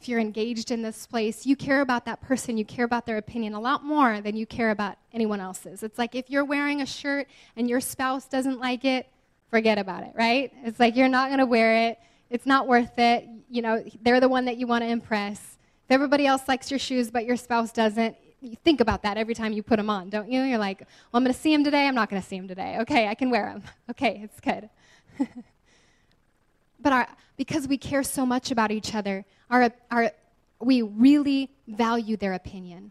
If 0.00 0.08
you're 0.08 0.18
engaged 0.18 0.70
in 0.70 0.80
this 0.80 1.06
place, 1.06 1.44
you 1.44 1.54
care 1.54 1.82
about 1.82 2.06
that 2.06 2.22
person, 2.22 2.56
you 2.56 2.64
care 2.64 2.86
about 2.86 3.04
their 3.04 3.18
opinion 3.18 3.52
a 3.52 3.60
lot 3.60 3.84
more 3.84 4.22
than 4.22 4.36
you 4.36 4.46
care 4.46 4.70
about 4.70 4.96
anyone 5.12 5.40
else's. 5.40 5.82
It's 5.82 5.98
like 5.98 6.14
if 6.14 6.30
you're 6.30 6.46
wearing 6.46 6.80
a 6.80 6.86
shirt 6.86 7.28
and 7.56 7.68
your 7.68 7.80
spouse 7.80 8.26
doesn't 8.26 8.58
like 8.58 8.86
it, 8.86 9.06
forget 9.50 9.76
about 9.76 10.02
it, 10.02 10.12
right? 10.14 10.50
It's 10.64 10.80
like 10.80 10.96
you're 10.96 11.08
not 11.08 11.28
going 11.28 11.40
to 11.40 11.46
wear 11.46 11.90
it. 11.90 11.98
It's 12.30 12.46
not 12.46 12.66
worth 12.66 12.98
it. 12.98 13.28
You 13.48 13.62
know, 13.62 13.84
they're 14.02 14.20
the 14.20 14.28
one 14.28 14.44
that 14.46 14.56
you 14.56 14.66
want 14.66 14.82
to 14.82 14.88
impress. 14.88 15.58
If 15.84 15.90
everybody 15.90 16.26
else 16.26 16.48
likes 16.48 16.70
your 16.70 16.80
shoes 16.80 17.10
but 17.10 17.24
your 17.24 17.36
spouse 17.36 17.72
doesn't, 17.72 18.16
you 18.40 18.56
think 18.64 18.80
about 18.80 19.02
that 19.02 19.16
every 19.16 19.34
time 19.34 19.52
you 19.52 19.62
put 19.62 19.76
them 19.76 19.88
on, 19.88 20.10
don't 20.10 20.30
you? 20.30 20.42
You're 20.42 20.58
like, 20.58 20.80
well, 20.80 20.88
I'm 21.14 21.24
going 21.24 21.32
to 21.32 21.40
see 21.40 21.52
him 21.52 21.64
today. 21.64 21.86
I'm 21.86 21.94
not 21.94 22.10
going 22.10 22.20
to 22.20 22.26
see 22.26 22.36
him 22.36 22.48
today. 22.48 22.78
Okay, 22.80 23.08
I 23.08 23.14
can 23.14 23.30
wear 23.30 23.46
them. 23.46 23.62
Okay, 23.90 24.20
it's 24.22 24.40
good. 24.40 24.68
but 26.80 26.92
our, 26.92 27.08
because 27.36 27.66
we 27.68 27.78
care 27.78 28.02
so 28.02 28.26
much 28.26 28.50
about 28.50 28.70
each 28.70 28.94
other, 28.94 29.24
our, 29.48 29.70
our, 29.90 30.10
we 30.60 30.82
really 30.82 31.50
value 31.66 32.16
their 32.16 32.34
opinion. 32.34 32.90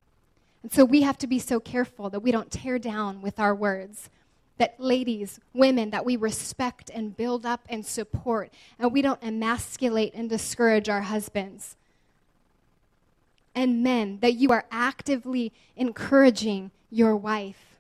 And 0.64 0.72
so 0.72 0.84
we 0.84 1.02
have 1.02 1.18
to 1.20 1.28
be 1.28 1.38
so 1.38 1.60
careful 1.60 2.10
that 2.10 2.22
we 2.22 2.32
don't 2.32 2.50
tear 2.50 2.80
down 2.80 3.22
with 3.22 3.40
our 3.40 3.54
words 3.54 4.10
that 4.58 4.80
ladies, 4.80 5.40
women, 5.54 5.90
that 5.90 6.06
we 6.06 6.16
respect 6.16 6.90
and 6.94 7.16
build 7.16 7.46
up 7.46 7.62
and 7.70 7.86
support, 7.86 8.54
and 8.80 8.92
we 8.92 9.02
don't 9.02 9.22
emasculate 9.22 10.14
and 10.14 10.30
discourage 10.30 10.88
our 10.90 11.02
husbands. 11.02 11.76
And 13.54 13.84
men, 13.84 14.20
that 14.22 14.34
you 14.34 14.52
are 14.52 14.66
actively 14.72 15.54
encouraging 15.76 16.72
your 16.90 17.16
wife. 17.16 17.78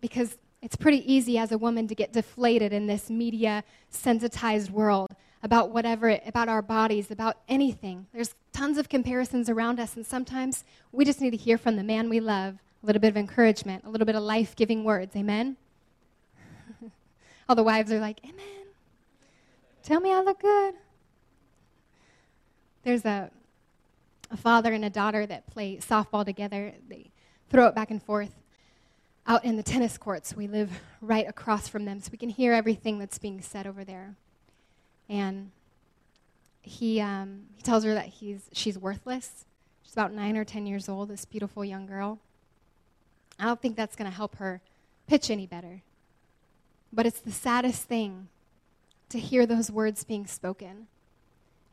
Because 0.00 0.36
it's 0.60 0.76
pretty 0.76 1.12
easy 1.12 1.38
as 1.38 1.52
a 1.52 1.58
woman 1.58 1.88
to 1.88 1.94
get 1.94 2.12
deflated 2.12 2.72
in 2.72 2.86
this 2.86 3.10
media 3.10 3.64
sensitized 3.90 4.70
world 4.70 5.14
about 5.42 5.70
whatever, 5.70 6.18
about 6.24 6.48
our 6.48 6.62
bodies, 6.62 7.10
about 7.10 7.38
anything. 7.48 8.06
There's 8.12 8.34
tons 8.52 8.78
of 8.78 8.88
comparisons 8.88 9.50
around 9.50 9.80
us, 9.80 9.96
and 9.96 10.06
sometimes 10.06 10.64
we 10.92 11.04
just 11.04 11.20
need 11.20 11.30
to 11.30 11.36
hear 11.36 11.58
from 11.58 11.76
the 11.76 11.82
man 11.82 12.08
we 12.08 12.20
love 12.20 12.58
a 12.82 12.86
little 12.86 13.00
bit 13.00 13.08
of 13.08 13.16
encouragement, 13.16 13.84
a 13.84 13.90
little 13.90 14.06
bit 14.06 14.14
of 14.14 14.22
life 14.22 14.54
giving 14.54 14.84
words. 14.84 15.16
Amen? 15.16 15.56
All 17.52 17.56
the 17.56 17.62
wives 17.62 17.92
are 17.92 18.00
like, 18.00 18.18
Amen. 18.24 18.64
Tell 19.82 20.00
me 20.00 20.10
I 20.10 20.22
look 20.22 20.40
good. 20.40 20.72
There's 22.82 23.04
a, 23.04 23.30
a 24.30 24.38
father 24.38 24.72
and 24.72 24.86
a 24.86 24.88
daughter 24.88 25.26
that 25.26 25.46
play 25.48 25.76
softball 25.76 26.24
together. 26.24 26.72
They 26.88 27.10
throw 27.50 27.66
it 27.66 27.74
back 27.74 27.90
and 27.90 28.02
forth 28.02 28.32
out 29.26 29.44
in 29.44 29.58
the 29.58 29.62
tennis 29.62 29.98
courts. 29.98 30.34
We 30.34 30.46
live 30.46 30.80
right 31.02 31.28
across 31.28 31.68
from 31.68 31.84
them, 31.84 32.00
so 32.00 32.08
we 32.10 32.16
can 32.16 32.30
hear 32.30 32.54
everything 32.54 32.98
that's 32.98 33.18
being 33.18 33.42
said 33.42 33.66
over 33.66 33.84
there. 33.84 34.14
And 35.10 35.50
he, 36.62 37.02
um, 37.02 37.42
he 37.54 37.60
tells 37.60 37.84
her 37.84 37.92
that 37.92 38.06
he's, 38.06 38.48
she's 38.52 38.78
worthless. 38.78 39.44
She's 39.82 39.92
about 39.92 40.14
nine 40.14 40.38
or 40.38 40.44
ten 40.46 40.66
years 40.66 40.88
old, 40.88 41.10
this 41.10 41.26
beautiful 41.26 41.66
young 41.66 41.84
girl. 41.84 42.18
I 43.38 43.44
don't 43.44 43.60
think 43.60 43.76
that's 43.76 43.94
going 43.94 44.10
to 44.10 44.16
help 44.16 44.36
her 44.36 44.62
pitch 45.06 45.28
any 45.28 45.46
better. 45.46 45.82
But 46.92 47.06
it's 47.06 47.20
the 47.20 47.32
saddest 47.32 47.84
thing 47.84 48.28
to 49.08 49.18
hear 49.18 49.46
those 49.46 49.70
words 49.70 50.04
being 50.04 50.26
spoken 50.26 50.88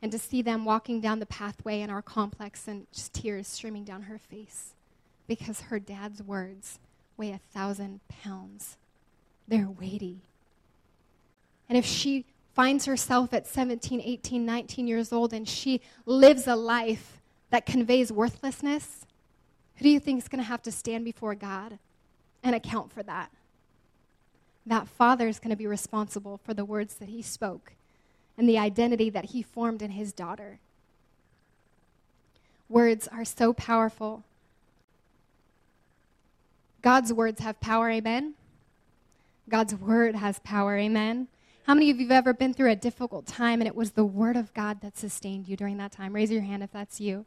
and 0.02 0.10
to 0.12 0.18
see 0.18 0.42
them 0.42 0.64
walking 0.64 1.00
down 1.00 1.18
the 1.18 1.26
pathway 1.26 1.80
in 1.80 1.90
our 1.90 2.02
complex 2.02 2.66
and 2.66 2.86
just 2.92 3.12
tears 3.12 3.46
streaming 3.46 3.84
down 3.84 4.02
her 4.02 4.18
face 4.18 4.74
because 5.26 5.62
her 5.62 5.78
dad's 5.78 6.22
words 6.22 6.78
weigh 7.16 7.32
a 7.32 7.40
thousand 7.52 8.00
pounds. 8.08 8.78
They're 9.46 9.68
weighty. 9.68 10.20
And 11.68 11.76
if 11.76 11.84
she 11.84 12.24
finds 12.54 12.86
herself 12.86 13.32
at 13.32 13.46
17, 13.46 14.00
18, 14.00 14.44
19 14.44 14.88
years 14.88 15.12
old 15.12 15.32
and 15.32 15.48
she 15.48 15.80
lives 16.06 16.46
a 16.46 16.56
life 16.56 17.20
that 17.50 17.66
conveys 17.66 18.10
worthlessness, 18.10 19.06
who 19.76 19.84
do 19.84 19.88
you 19.90 20.00
think 20.00 20.22
is 20.22 20.28
going 20.28 20.42
to 20.42 20.48
have 20.48 20.62
to 20.62 20.72
stand 20.72 21.04
before 21.04 21.34
God 21.34 21.78
and 22.42 22.54
account 22.54 22.92
for 22.92 23.02
that? 23.02 23.30
That 24.66 24.88
father 24.88 25.28
is 25.28 25.38
going 25.38 25.50
to 25.50 25.56
be 25.56 25.66
responsible 25.66 26.38
for 26.44 26.54
the 26.54 26.64
words 26.64 26.94
that 26.94 27.08
he 27.08 27.22
spoke 27.22 27.72
and 28.36 28.48
the 28.48 28.58
identity 28.58 29.10
that 29.10 29.26
he 29.26 29.42
formed 29.42 29.82
in 29.82 29.92
his 29.92 30.12
daughter. 30.12 30.58
Words 32.68 33.08
are 33.08 33.24
so 33.24 33.52
powerful. 33.52 34.22
God's 36.82 37.12
words 37.12 37.40
have 37.40 37.60
power, 37.60 37.90
amen? 37.90 38.34
God's 39.48 39.74
word 39.74 40.14
has 40.14 40.38
power, 40.38 40.78
amen? 40.78 41.26
How 41.64 41.74
many 41.74 41.90
of 41.90 41.98
you 41.98 42.06
have 42.06 42.16
ever 42.16 42.32
been 42.32 42.54
through 42.54 42.70
a 42.70 42.76
difficult 42.76 43.26
time 43.26 43.60
and 43.60 43.68
it 43.68 43.76
was 43.76 43.92
the 43.92 44.04
word 44.04 44.36
of 44.36 44.54
God 44.54 44.80
that 44.80 44.96
sustained 44.96 45.48
you 45.48 45.56
during 45.56 45.76
that 45.78 45.92
time? 45.92 46.14
Raise 46.14 46.30
your 46.30 46.42
hand 46.42 46.62
if 46.62 46.72
that's 46.72 47.00
you. 47.00 47.26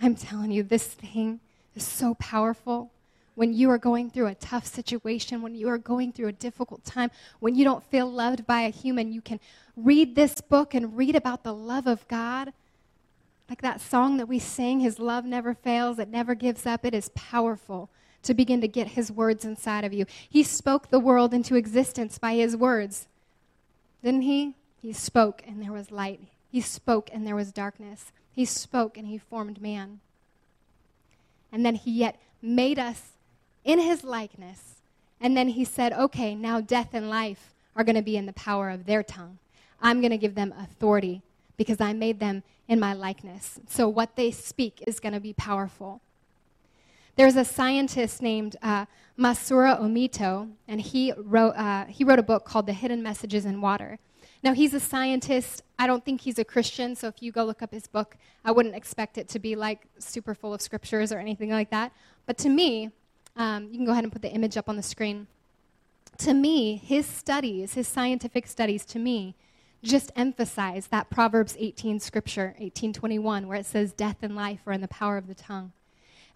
I'm 0.00 0.14
telling 0.14 0.50
you, 0.50 0.62
this 0.62 0.86
thing 0.86 1.40
is 1.74 1.84
so 1.84 2.14
powerful 2.14 2.90
when 3.40 3.54
you 3.54 3.70
are 3.70 3.78
going 3.78 4.10
through 4.10 4.26
a 4.26 4.34
tough 4.34 4.66
situation, 4.66 5.40
when 5.40 5.54
you 5.54 5.66
are 5.66 5.78
going 5.78 6.12
through 6.12 6.28
a 6.28 6.32
difficult 6.32 6.84
time, 6.84 7.10
when 7.38 7.54
you 7.54 7.64
don't 7.64 7.82
feel 7.84 8.06
loved 8.06 8.46
by 8.46 8.60
a 8.60 8.68
human, 8.68 9.10
you 9.10 9.22
can 9.22 9.40
read 9.78 10.14
this 10.14 10.42
book 10.42 10.74
and 10.74 10.94
read 10.94 11.16
about 11.16 11.42
the 11.42 11.54
love 11.54 11.86
of 11.86 12.06
God. 12.06 12.52
Like 13.48 13.62
that 13.62 13.80
song 13.80 14.18
that 14.18 14.28
we 14.28 14.38
sing, 14.38 14.80
His 14.80 14.98
love 14.98 15.24
never 15.24 15.54
fails, 15.54 15.98
it 15.98 16.10
never 16.10 16.34
gives 16.34 16.66
up. 16.66 16.84
It 16.84 16.92
is 16.92 17.08
powerful 17.14 17.88
to 18.24 18.34
begin 18.34 18.60
to 18.60 18.68
get 18.68 18.88
His 18.88 19.10
words 19.10 19.42
inside 19.46 19.84
of 19.84 19.94
you. 19.94 20.04
He 20.28 20.42
spoke 20.42 20.90
the 20.90 21.00
world 21.00 21.32
into 21.32 21.54
existence 21.54 22.18
by 22.18 22.34
His 22.34 22.54
words, 22.54 23.08
didn't 24.04 24.20
He? 24.20 24.54
He 24.82 24.92
spoke 24.92 25.42
and 25.46 25.62
there 25.62 25.72
was 25.72 25.90
light. 25.90 26.20
He 26.52 26.60
spoke 26.60 27.08
and 27.10 27.26
there 27.26 27.36
was 27.36 27.52
darkness. 27.52 28.12
He 28.30 28.44
spoke 28.44 28.98
and 28.98 29.06
He 29.06 29.16
formed 29.16 29.62
man. 29.62 30.00
And 31.50 31.64
then 31.64 31.76
He 31.76 31.90
yet 31.92 32.20
made 32.42 32.78
us 32.78 33.12
in 33.64 33.78
his 33.78 34.04
likeness. 34.04 34.76
And 35.20 35.36
then 35.36 35.48
he 35.48 35.64
said, 35.64 35.92
okay, 35.92 36.34
now 36.34 36.60
death 36.60 36.90
and 36.92 37.10
life 37.10 37.52
are 37.76 37.84
going 37.84 37.96
to 37.96 38.02
be 38.02 38.16
in 38.16 38.26
the 38.26 38.32
power 38.32 38.70
of 38.70 38.86
their 38.86 39.02
tongue. 39.02 39.38
I'm 39.80 40.00
going 40.00 40.10
to 40.10 40.18
give 40.18 40.34
them 40.34 40.54
authority 40.58 41.22
because 41.56 41.80
I 41.80 41.92
made 41.92 42.20
them 42.20 42.42
in 42.68 42.80
my 42.80 42.94
likeness. 42.94 43.60
So 43.68 43.88
what 43.88 44.16
they 44.16 44.30
speak 44.30 44.82
is 44.86 45.00
going 45.00 45.12
to 45.12 45.20
be 45.20 45.32
powerful. 45.32 46.00
There's 47.16 47.36
a 47.36 47.44
scientist 47.44 48.22
named 48.22 48.56
uh, 48.62 48.86
Masaru 49.18 49.78
Emoto, 49.78 50.48
and 50.66 50.80
he 50.80 51.12
wrote, 51.16 51.50
uh, 51.50 51.84
he 51.86 52.04
wrote 52.04 52.18
a 52.18 52.22
book 52.22 52.44
called 52.44 52.66
The 52.66 52.72
Hidden 52.72 53.02
Messages 53.02 53.44
in 53.44 53.60
Water. 53.60 53.98
Now, 54.42 54.54
he's 54.54 54.72
a 54.72 54.80
scientist. 54.80 55.62
I 55.78 55.86
don't 55.86 56.02
think 56.02 56.22
he's 56.22 56.38
a 56.38 56.44
Christian, 56.44 56.96
so 56.96 57.08
if 57.08 57.22
you 57.22 57.30
go 57.30 57.44
look 57.44 57.60
up 57.60 57.72
his 57.72 57.86
book, 57.86 58.16
I 58.42 58.52
wouldn't 58.52 58.74
expect 58.74 59.18
it 59.18 59.28
to 59.30 59.38
be 59.38 59.54
like 59.54 59.82
super 59.98 60.34
full 60.34 60.54
of 60.54 60.62
scriptures 60.62 61.12
or 61.12 61.18
anything 61.18 61.50
like 61.50 61.68
that. 61.70 61.92
But 62.24 62.38
to 62.38 62.48
me, 62.48 62.90
Um, 63.40 63.68
you 63.70 63.78
can 63.78 63.86
go 63.86 63.92
ahead 63.92 64.04
and 64.04 64.12
put 64.12 64.20
the 64.20 64.30
image 64.30 64.58
up 64.58 64.68
on 64.68 64.76
the 64.76 64.82
screen. 64.82 65.26
To 66.18 66.34
me, 66.34 66.76
his 66.76 67.06
studies, 67.06 67.72
his 67.72 67.88
scientific 67.88 68.46
studies, 68.46 68.84
to 68.84 68.98
me, 68.98 69.34
just 69.82 70.12
emphasize 70.14 70.88
that 70.88 71.08
Proverbs 71.08 71.56
18 71.58 72.00
scripture, 72.00 72.48
1821, 72.58 73.48
where 73.48 73.56
it 73.56 73.64
says, 73.64 73.94
Death 73.94 74.18
and 74.20 74.36
life 74.36 74.60
are 74.66 74.74
in 74.74 74.82
the 74.82 74.88
power 74.88 75.16
of 75.16 75.26
the 75.26 75.34
tongue. 75.34 75.72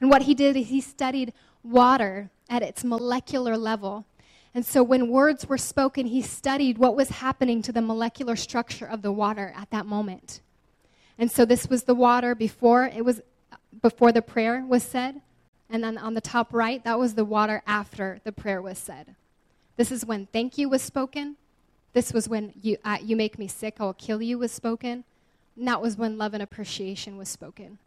And 0.01 0.09
what 0.09 0.23
he 0.23 0.35
did 0.35 0.57
is 0.57 0.69
he 0.69 0.81
studied 0.81 1.35
water 1.63 2.31
at 2.49 2.63
its 2.63 2.83
molecular 2.83 3.59
level. 3.59 4.07
And 4.55 4.65
so 4.65 4.83
when 4.83 5.09
words 5.09 5.47
were 5.47 5.59
spoken, 5.59 6.07
he 6.07 6.23
studied 6.23 6.79
what 6.79 6.97
was 6.97 7.11
happening 7.11 7.61
to 7.63 7.73
the 7.73 7.83
molecular 7.83 8.35
structure 8.35 8.87
of 8.87 9.03
the 9.03 9.13
water 9.13 9.53
at 9.55 9.71
that 9.73 9.85
moment. 9.85 10.41
And 11.19 11.31
so 11.31 11.45
this 11.45 11.69
was 11.69 11.83
the 11.83 11.95
water 11.95 12.35
before 12.35 12.87
it 12.87 13.05
was 13.05 13.21
before 13.83 14.11
the 14.11 14.23
prayer 14.23 14.65
was 14.67 14.83
said. 14.83 15.21
And 15.71 15.83
then 15.83 15.99
on 15.99 16.15
the 16.15 16.21
top 16.21 16.53
right, 16.53 16.83
that 16.85 16.99
was 16.99 17.15
the 17.15 17.25
water 17.25 17.63
after 17.67 18.21
the 18.25 18.33
prayer 18.33 18.61
was 18.61 18.79
said. 18.79 19.15
This 19.77 19.91
is 19.91 20.05
when 20.05 20.27
thank 20.27 20.59
you 20.59 20.69
was 20.69 20.83
spoken. 20.83 21.37
This 21.93 22.13
was 22.13 22.29
when 22.29 22.53
you, 22.61 22.77
uh, 22.85 22.99
you 23.03 23.17
make 23.17 23.39
me 23.39 23.49
sick, 23.49 23.77
I'll 23.79 23.95
kill 23.95 24.21
you 24.21 24.39
was 24.39 24.53
spoken. 24.53 25.05
And 25.57 25.69
that 25.69 25.81
was 25.81 25.97
when 25.97 26.19
love 26.19 26.35
and 26.35 26.43
appreciation 26.43 27.17
was 27.17 27.29
spoken. 27.29 27.79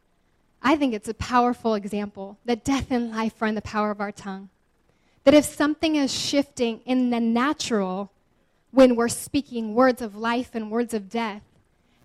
I 0.61 0.75
think 0.75 0.93
it's 0.93 1.09
a 1.09 1.13
powerful 1.13 1.75
example 1.75 2.37
that 2.45 2.63
death 2.63 2.89
and 2.89 3.11
life 3.11 3.41
are 3.41 3.47
in 3.47 3.55
the 3.55 3.61
power 3.61 3.91
of 3.91 4.01
our 4.01 4.11
tongue. 4.11 4.49
That 5.23 5.33
if 5.33 5.45
something 5.45 5.95
is 5.95 6.13
shifting 6.13 6.81
in 6.85 7.09
the 7.09 7.19
natural 7.19 8.11
when 8.71 8.95
we're 8.95 9.09
speaking 9.09 9.75
words 9.75 10.01
of 10.01 10.15
life 10.15 10.51
and 10.53 10.71
words 10.71 10.93
of 10.93 11.09
death, 11.09 11.41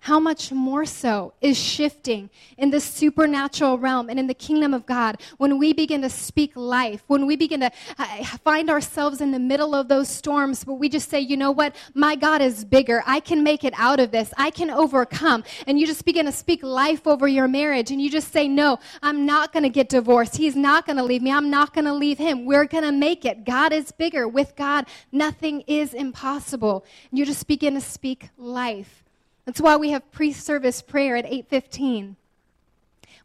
how 0.03 0.19
much 0.19 0.51
more 0.51 0.83
so 0.83 1.33
is 1.39 1.57
shifting 1.57 2.29
in 2.57 2.71
the 2.71 2.79
supernatural 2.81 3.77
realm 3.77 4.09
and 4.09 4.19
in 4.19 4.27
the 4.27 4.33
kingdom 4.33 4.73
of 4.73 4.85
God 4.85 5.21
when 5.37 5.57
we 5.57 5.71
begin 5.71 6.01
to 6.01 6.09
speak 6.09 6.51
life, 6.57 7.01
when 7.07 7.25
we 7.25 7.37
begin 7.37 7.61
to 7.61 7.71
uh, 7.97 8.23
find 8.43 8.69
ourselves 8.69 9.21
in 9.21 9.31
the 9.31 9.39
middle 9.39 9.73
of 9.73 9.87
those 9.87 10.09
storms, 10.09 10.65
but 10.65 10.73
we 10.73 10.89
just 10.89 11.09
say, 11.09 11.21
you 11.21 11.37
know 11.37 11.51
what? 11.51 11.73
My 11.93 12.15
God 12.17 12.41
is 12.41 12.65
bigger. 12.65 13.01
I 13.07 13.21
can 13.21 13.43
make 13.43 13.63
it 13.63 13.73
out 13.77 14.01
of 14.01 14.11
this. 14.11 14.33
I 14.37 14.49
can 14.49 14.69
overcome. 14.69 15.45
And 15.67 15.79
you 15.79 15.87
just 15.87 16.03
begin 16.03 16.25
to 16.25 16.33
speak 16.33 16.63
life 16.63 17.07
over 17.07 17.25
your 17.25 17.47
marriage 17.47 17.89
and 17.89 18.01
you 18.01 18.09
just 18.09 18.33
say, 18.33 18.49
no, 18.49 18.79
I'm 19.01 19.25
not 19.25 19.53
going 19.53 19.63
to 19.63 19.69
get 19.69 19.87
divorced. 19.87 20.35
He's 20.35 20.57
not 20.57 20.85
going 20.85 20.97
to 20.97 21.03
leave 21.03 21.21
me. 21.21 21.31
I'm 21.31 21.49
not 21.49 21.73
going 21.73 21.85
to 21.85 21.93
leave 21.93 22.17
him. 22.17 22.43
We're 22.43 22.65
going 22.65 22.83
to 22.83 22.91
make 22.91 23.23
it. 23.23 23.45
God 23.45 23.71
is 23.71 23.93
bigger. 23.93 24.27
With 24.27 24.57
God, 24.57 24.85
nothing 25.13 25.61
is 25.61 25.93
impossible. 25.93 26.83
And 27.09 27.17
you 27.17 27.25
just 27.25 27.47
begin 27.47 27.75
to 27.75 27.81
speak 27.81 28.27
life. 28.37 29.02
That's 29.45 29.61
why 29.61 29.75
we 29.75 29.91
have 29.91 30.11
pre-service 30.11 30.81
prayer 30.81 31.15
at 31.15 31.25
8:15. 31.25 32.15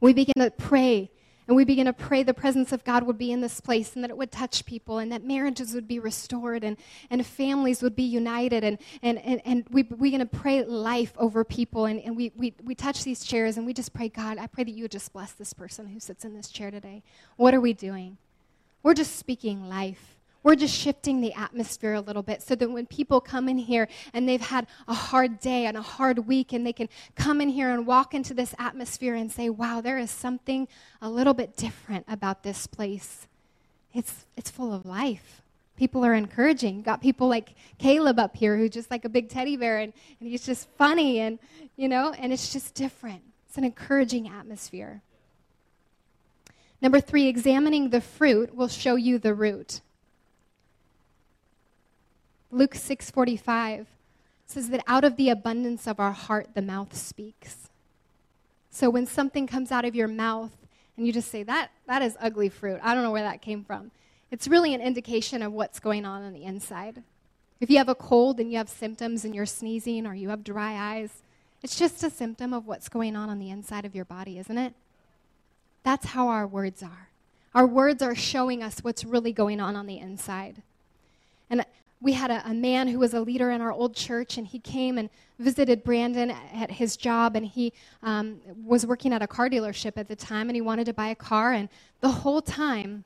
We 0.00 0.12
begin 0.12 0.34
to 0.36 0.50
pray 0.50 1.10
and 1.48 1.56
we 1.56 1.64
begin 1.64 1.86
to 1.86 1.94
pray 1.94 2.22
the 2.22 2.34
presence 2.34 2.72
of 2.72 2.84
God 2.84 3.04
would 3.04 3.16
be 3.16 3.32
in 3.32 3.40
this 3.40 3.58
place 3.58 3.94
and 3.94 4.04
that 4.04 4.10
it 4.10 4.18
would 4.18 4.30
touch 4.30 4.66
people 4.66 4.98
and 4.98 5.10
that 5.10 5.24
marriages 5.24 5.72
would 5.72 5.88
be 5.88 5.98
restored 5.98 6.62
and, 6.62 6.76
and 7.08 7.24
families 7.24 7.82
would 7.82 7.96
be 7.96 8.02
united. 8.02 8.62
And, 8.62 8.76
and, 9.02 9.18
and, 9.24 9.40
and 9.46 9.64
we, 9.70 9.84
we're 9.84 10.10
going 10.10 10.18
to 10.18 10.26
pray 10.26 10.62
life 10.62 11.14
over 11.16 11.44
people. 11.44 11.86
And, 11.86 12.00
and 12.00 12.14
we, 12.14 12.32
we, 12.36 12.52
we 12.62 12.74
touch 12.74 13.02
these 13.02 13.24
chairs 13.24 13.56
and 13.56 13.64
we 13.64 13.72
just 13.72 13.94
pray, 13.94 14.10
God, 14.10 14.36
I 14.36 14.46
pray 14.46 14.64
that 14.64 14.72
you 14.72 14.84
would 14.84 14.90
just 14.90 15.10
bless 15.14 15.32
this 15.32 15.54
person 15.54 15.86
who 15.86 15.98
sits 15.98 16.22
in 16.22 16.34
this 16.34 16.50
chair 16.50 16.70
today. 16.70 17.02
What 17.36 17.54
are 17.54 17.62
we 17.62 17.72
doing? 17.72 18.18
We're 18.82 18.92
just 18.92 19.16
speaking 19.16 19.70
life. 19.70 20.17
We're 20.42 20.54
just 20.54 20.74
shifting 20.74 21.20
the 21.20 21.32
atmosphere 21.34 21.94
a 21.94 22.00
little 22.00 22.22
bit 22.22 22.42
so 22.42 22.54
that 22.54 22.70
when 22.70 22.86
people 22.86 23.20
come 23.20 23.48
in 23.48 23.58
here 23.58 23.88
and 24.14 24.28
they've 24.28 24.40
had 24.40 24.66
a 24.86 24.94
hard 24.94 25.40
day 25.40 25.66
and 25.66 25.76
a 25.76 25.82
hard 25.82 26.20
week, 26.26 26.52
and 26.52 26.64
they 26.64 26.72
can 26.72 26.88
come 27.16 27.40
in 27.40 27.48
here 27.48 27.70
and 27.70 27.86
walk 27.86 28.14
into 28.14 28.34
this 28.34 28.54
atmosphere 28.58 29.14
and 29.14 29.32
say, 29.32 29.50
wow, 29.50 29.80
there 29.80 29.98
is 29.98 30.10
something 30.10 30.68
a 31.02 31.10
little 31.10 31.34
bit 31.34 31.56
different 31.56 32.06
about 32.08 32.44
this 32.44 32.66
place. 32.66 33.26
It's, 33.92 34.26
it's 34.36 34.50
full 34.50 34.72
of 34.72 34.86
life. 34.86 35.42
People 35.76 36.04
are 36.04 36.14
encouraging. 36.14 36.76
You 36.76 36.82
got 36.82 37.00
people 37.00 37.28
like 37.28 37.54
Caleb 37.78 38.18
up 38.18 38.36
here 38.36 38.56
who's 38.56 38.70
just 38.70 38.90
like 38.90 39.04
a 39.04 39.08
big 39.08 39.28
teddy 39.28 39.56
bear 39.56 39.78
and, 39.78 39.92
and 40.20 40.28
he's 40.28 40.46
just 40.46 40.68
funny 40.78 41.18
and, 41.20 41.38
you 41.76 41.88
know, 41.88 42.12
and 42.12 42.32
it's 42.32 42.52
just 42.52 42.74
different. 42.74 43.22
It's 43.48 43.58
an 43.58 43.64
encouraging 43.64 44.28
atmosphere. 44.28 45.02
Number 46.80 47.00
three, 47.00 47.26
examining 47.26 47.90
the 47.90 48.00
fruit 48.00 48.54
will 48.54 48.68
show 48.68 48.94
you 48.94 49.18
the 49.18 49.34
root. 49.34 49.80
Luke 52.50 52.74
6:45 52.74 53.86
says 54.46 54.70
that 54.70 54.82
out 54.86 55.04
of 55.04 55.16
the 55.16 55.28
abundance 55.28 55.86
of 55.86 56.00
our 56.00 56.12
heart 56.12 56.54
the 56.54 56.62
mouth 56.62 56.96
speaks. 56.96 57.68
So 58.70 58.88
when 58.88 59.06
something 59.06 59.46
comes 59.46 59.70
out 59.70 59.84
of 59.84 59.94
your 59.94 60.08
mouth 60.08 60.56
and 60.96 61.06
you 61.06 61.12
just 61.12 61.30
say 61.30 61.42
that 61.44 61.70
that 61.86 62.02
is 62.02 62.16
ugly 62.20 62.48
fruit. 62.48 62.80
I 62.82 62.94
don't 62.94 63.02
know 63.02 63.12
where 63.12 63.22
that 63.22 63.42
came 63.42 63.64
from. 63.64 63.90
It's 64.30 64.48
really 64.48 64.74
an 64.74 64.80
indication 64.80 65.42
of 65.42 65.52
what's 65.52 65.80
going 65.80 66.04
on 66.04 66.22
on 66.22 66.32
the 66.32 66.44
inside. 66.44 67.02
If 67.60 67.70
you 67.70 67.78
have 67.78 67.88
a 67.88 67.94
cold 67.94 68.40
and 68.40 68.50
you 68.50 68.58
have 68.58 68.68
symptoms 68.68 69.24
and 69.24 69.34
you're 69.34 69.46
sneezing 69.46 70.06
or 70.06 70.14
you 70.14 70.28
have 70.28 70.44
dry 70.44 70.96
eyes, 70.96 71.22
it's 71.62 71.78
just 71.78 72.02
a 72.02 72.10
symptom 72.10 72.52
of 72.52 72.66
what's 72.66 72.88
going 72.88 73.16
on 73.16 73.30
on 73.30 73.38
the 73.38 73.50
inside 73.50 73.84
of 73.84 73.94
your 73.94 74.04
body, 74.04 74.38
isn't 74.38 74.58
it? 74.58 74.74
That's 75.82 76.06
how 76.06 76.28
our 76.28 76.46
words 76.46 76.82
are. 76.82 77.08
Our 77.54 77.66
words 77.66 78.02
are 78.02 78.14
showing 78.14 78.62
us 78.62 78.80
what's 78.80 79.04
really 79.04 79.32
going 79.32 79.60
on 79.60 79.74
on 79.74 79.86
the 79.86 79.98
inside. 79.98 80.62
And 81.50 81.64
we 82.00 82.12
had 82.12 82.30
a, 82.30 82.48
a, 82.48 82.54
man 82.54 82.88
who 82.88 82.98
was 82.98 83.14
a 83.14 83.20
leader 83.20 83.50
in 83.50 83.60
our 83.60 83.72
old 83.72 83.94
church, 83.94 84.38
and 84.38 84.46
he 84.46 84.58
came 84.58 84.98
and 84.98 85.10
visited 85.38 85.82
Brandon 85.82 86.30
at 86.30 86.70
his 86.70 86.96
job, 86.96 87.34
and 87.34 87.44
he 87.44 87.72
um, 88.02 88.40
was 88.64 88.86
working 88.86 89.12
at 89.12 89.22
a 89.22 89.26
car 89.26 89.50
dealership 89.50 89.92
at 89.96 90.08
the 90.08 90.16
time, 90.16 90.48
and 90.48 90.56
he 90.56 90.60
wanted 90.60 90.84
to 90.86 90.92
buy 90.92 91.08
a 91.08 91.14
car, 91.14 91.52
and 91.52 91.68
the 92.00 92.08
whole 92.08 92.40
time 92.40 93.04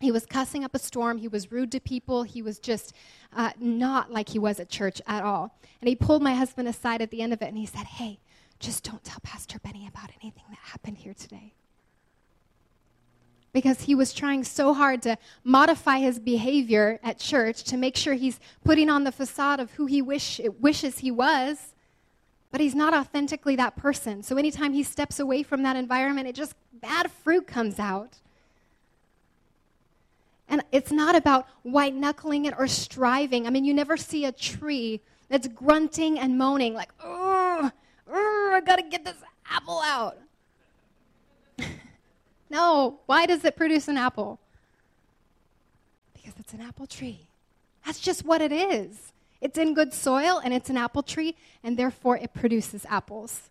he 0.00 0.10
was 0.10 0.26
cussing 0.26 0.64
up 0.64 0.74
a 0.74 0.78
storm. 0.78 1.18
He 1.18 1.28
was 1.28 1.50
rude 1.50 1.72
to 1.72 1.80
people. 1.80 2.24
He 2.24 2.42
was 2.42 2.58
just 2.58 2.94
uh, 3.34 3.52
not 3.58 4.12
like 4.12 4.28
he 4.28 4.38
was 4.38 4.60
at 4.60 4.68
church 4.68 5.00
at 5.06 5.22
all. 5.22 5.56
And 5.80 5.88
he 5.88 5.94
pulled 5.94 6.22
my 6.22 6.34
husband 6.34 6.68
aside 6.68 7.00
at 7.00 7.10
the 7.10 7.22
end 7.22 7.32
of 7.32 7.42
it, 7.42 7.48
and 7.48 7.58
he 7.58 7.66
said, 7.66 7.86
"Hey, 7.86 8.18
just 8.58 8.84
don't 8.84 9.02
tell 9.02 9.20
Pastor 9.22 9.58
Benny 9.58 9.86
about 9.86 10.10
anything 10.20 10.44
that 10.50 10.58
happened 10.58 10.98
here 10.98 11.14
today." 11.14 11.54
Because 13.54 13.82
he 13.82 13.94
was 13.94 14.12
trying 14.12 14.42
so 14.44 14.74
hard 14.74 15.00
to 15.00 15.16
modify 15.44 16.00
his 16.00 16.18
behavior 16.18 16.98
at 17.04 17.18
church 17.18 17.62
to 17.62 17.76
make 17.76 17.96
sure 17.96 18.12
he's 18.12 18.40
putting 18.64 18.90
on 18.90 19.04
the 19.04 19.12
facade 19.12 19.60
of 19.60 19.70
who 19.70 19.86
he 19.86 20.02
wish, 20.02 20.40
wishes 20.60 20.98
he 20.98 21.10
was, 21.10 21.72
but 22.50 22.60
he's 22.60 22.74
not 22.74 22.92
authentically 22.92 23.54
that 23.56 23.76
person. 23.76 24.24
So 24.24 24.36
anytime 24.36 24.72
he 24.72 24.82
steps 24.82 25.20
away 25.20 25.44
from 25.44 25.62
that 25.62 25.76
environment, 25.76 26.26
it 26.26 26.34
just 26.34 26.54
bad 26.82 27.10
fruit 27.10 27.46
comes 27.46 27.78
out. 27.78 28.18
And 30.48 30.62
it's 30.72 30.90
not 30.90 31.14
about 31.14 31.46
white 31.62 31.94
knuckling 31.94 32.46
it 32.46 32.54
or 32.58 32.66
striving. 32.66 33.46
I 33.46 33.50
mean, 33.50 33.64
you 33.64 33.72
never 33.72 33.96
see 33.96 34.24
a 34.24 34.32
tree 34.32 35.00
that's 35.28 35.46
grunting 35.48 36.18
and 36.18 36.36
moaning, 36.36 36.74
like, 36.74 36.90
oh, 37.02 37.70
I 38.12 38.60
gotta 38.66 38.82
get 38.82 39.04
this 39.04 39.16
apple 39.48 39.80
out. 39.84 40.18
No. 42.54 43.00
Why 43.06 43.26
does 43.26 43.44
it 43.44 43.56
produce 43.56 43.88
an 43.88 43.96
apple? 43.96 44.38
Because 46.14 46.34
it's 46.38 46.54
an 46.54 46.60
apple 46.60 46.86
tree. 46.86 47.26
That's 47.84 47.98
just 47.98 48.24
what 48.24 48.40
it 48.40 48.52
is. 48.52 49.12
It's 49.40 49.58
in 49.58 49.74
good 49.74 49.92
soil 49.92 50.40
and 50.42 50.54
it's 50.54 50.70
an 50.70 50.76
apple 50.76 51.02
tree, 51.02 51.34
and 51.64 51.76
therefore 51.76 52.16
it 52.16 52.32
produces 52.32 52.86
apples. 52.88 53.50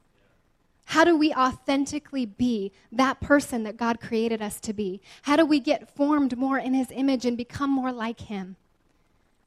How 0.86 1.04
do 1.04 1.18
we 1.18 1.34
authentically 1.34 2.26
be 2.26 2.72
that 2.94 3.20
person 3.20 3.64
that 3.64 3.76
God 3.76 4.00
created 4.00 4.42
us 4.42 4.62
to 4.62 4.72
be? 4.72 5.02
How 5.24 5.36
do 5.36 5.46
we 5.46 5.60
get 5.60 5.94
formed 5.94 6.38
more 6.38 6.58
in 6.58 6.74
His 6.74 6.90
image 6.90 7.26
and 7.26 7.36
become 7.36 7.70
more 7.70 7.92
like 7.92 8.22
Him? 8.22 8.56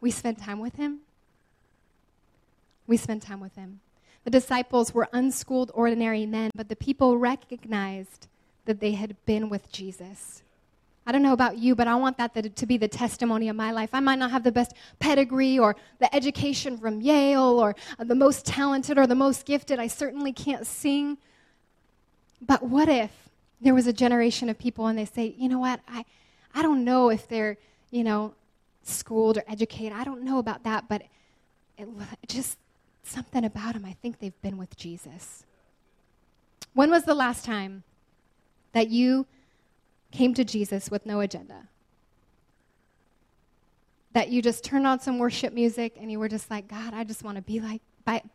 We 0.03 0.11
spend 0.11 0.37
time 0.37 0.61
with 0.61 0.77
Him. 0.77 0.99
We 2.87 2.99
spend 2.99 3.23
time 3.23 3.41
with 3.41 3.57
Him. 3.57 3.81
The 4.25 4.31
disciples 4.31 4.93
were 4.93 5.09
unschooled, 5.15 5.71
ordinary 5.73 6.27
men, 6.27 6.51
but 6.55 6.69
the 6.69 6.77
people 6.77 7.17
recognized 7.17 8.29
that 8.67 8.81
they 8.81 8.93
had 8.93 9.17
been 9.25 9.49
with 9.49 9.71
Jesus. 9.73 10.43
I 11.07 11.13
don't 11.13 11.23
know 11.23 11.33
about 11.33 11.57
you, 11.59 11.77
but 11.77 11.87
I 11.87 11.95
want 11.95 12.19
that 12.19 12.57
to 12.57 12.67
be 12.67 12.77
the 12.77 12.89
testimony 12.89 13.49
of 13.49 13.55
my 13.55 13.71
life. 13.71 13.91
I 13.93 14.01
might 14.01 14.19
not 14.19 14.33
have 14.33 14.43
the 14.43 14.51
best 14.51 14.73
pedigree 14.99 15.57
or 15.57 15.77
the 16.01 16.13
education 16.13 16.77
from 16.77 17.01
Yale 17.01 17.61
or 17.61 17.77
uh, 17.99 18.05
the 18.05 18.17
most 18.17 18.45
talented 18.45 18.99
or 18.99 19.07
the 19.07 19.15
most 19.15 19.47
gifted. 19.47 19.79
I 19.79 19.87
certainly 19.87 20.33
can't 20.33 20.67
sing. 20.67 21.17
But 22.45 22.65
what 22.65 22.89
if 22.89 23.13
there 23.61 23.73
was 23.73 23.87
a 23.87 23.93
generation 23.93 24.49
of 24.49 24.59
people 24.59 24.89
and 24.89 24.99
they 24.99 25.05
say, 25.05 25.35
you 25.39 25.49
know 25.49 25.61
what, 25.61 25.81
I, 25.87 26.05
I 26.55 26.63
don't 26.63 26.85
know 26.85 27.11
if 27.11 27.29
they're, 27.29 27.57
you 27.93 28.03
know, 28.03 28.35
schooled 28.83 29.39
or 29.39 29.45
educated. 29.47 29.93
I 29.93 30.03
don't 30.03 30.23
know 30.23 30.39
about 30.39 30.65
that, 30.65 30.89
but 30.89 31.03
it, 31.79 31.89
just 32.27 32.59
something 33.05 33.45
about 33.45 33.75
them. 33.75 33.85
I 33.85 33.93
think 33.93 34.19
they've 34.19 34.43
been 34.43 34.59
with 34.59 34.77
Jesus. 34.77 35.45
When 36.75 36.91
was 36.91 37.05
the 37.05 37.15
last 37.15 37.45
time 37.45 37.85
that 38.77 38.91
you 38.91 39.25
came 40.13 40.35
to 40.35 40.45
Jesus 40.45 40.91
with 40.91 41.07
no 41.07 41.21
agenda. 41.21 41.67
That 44.13 44.29
you 44.29 44.43
just 44.43 44.65
turned 44.65 44.87
on 44.87 45.01
some 45.01 45.19
worship 45.19 45.55
music 45.55 45.97
and 45.99 46.13
you 46.13 46.19
were 46.19 46.29
just 46.29 46.51
like, 46.51 46.69
God, 46.69 46.93
I 46.93 47.03
just 47.03 47.25
want 47.25 47.37
to 47.37 47.43
be 47.43 47.59
like, 47.59 47.81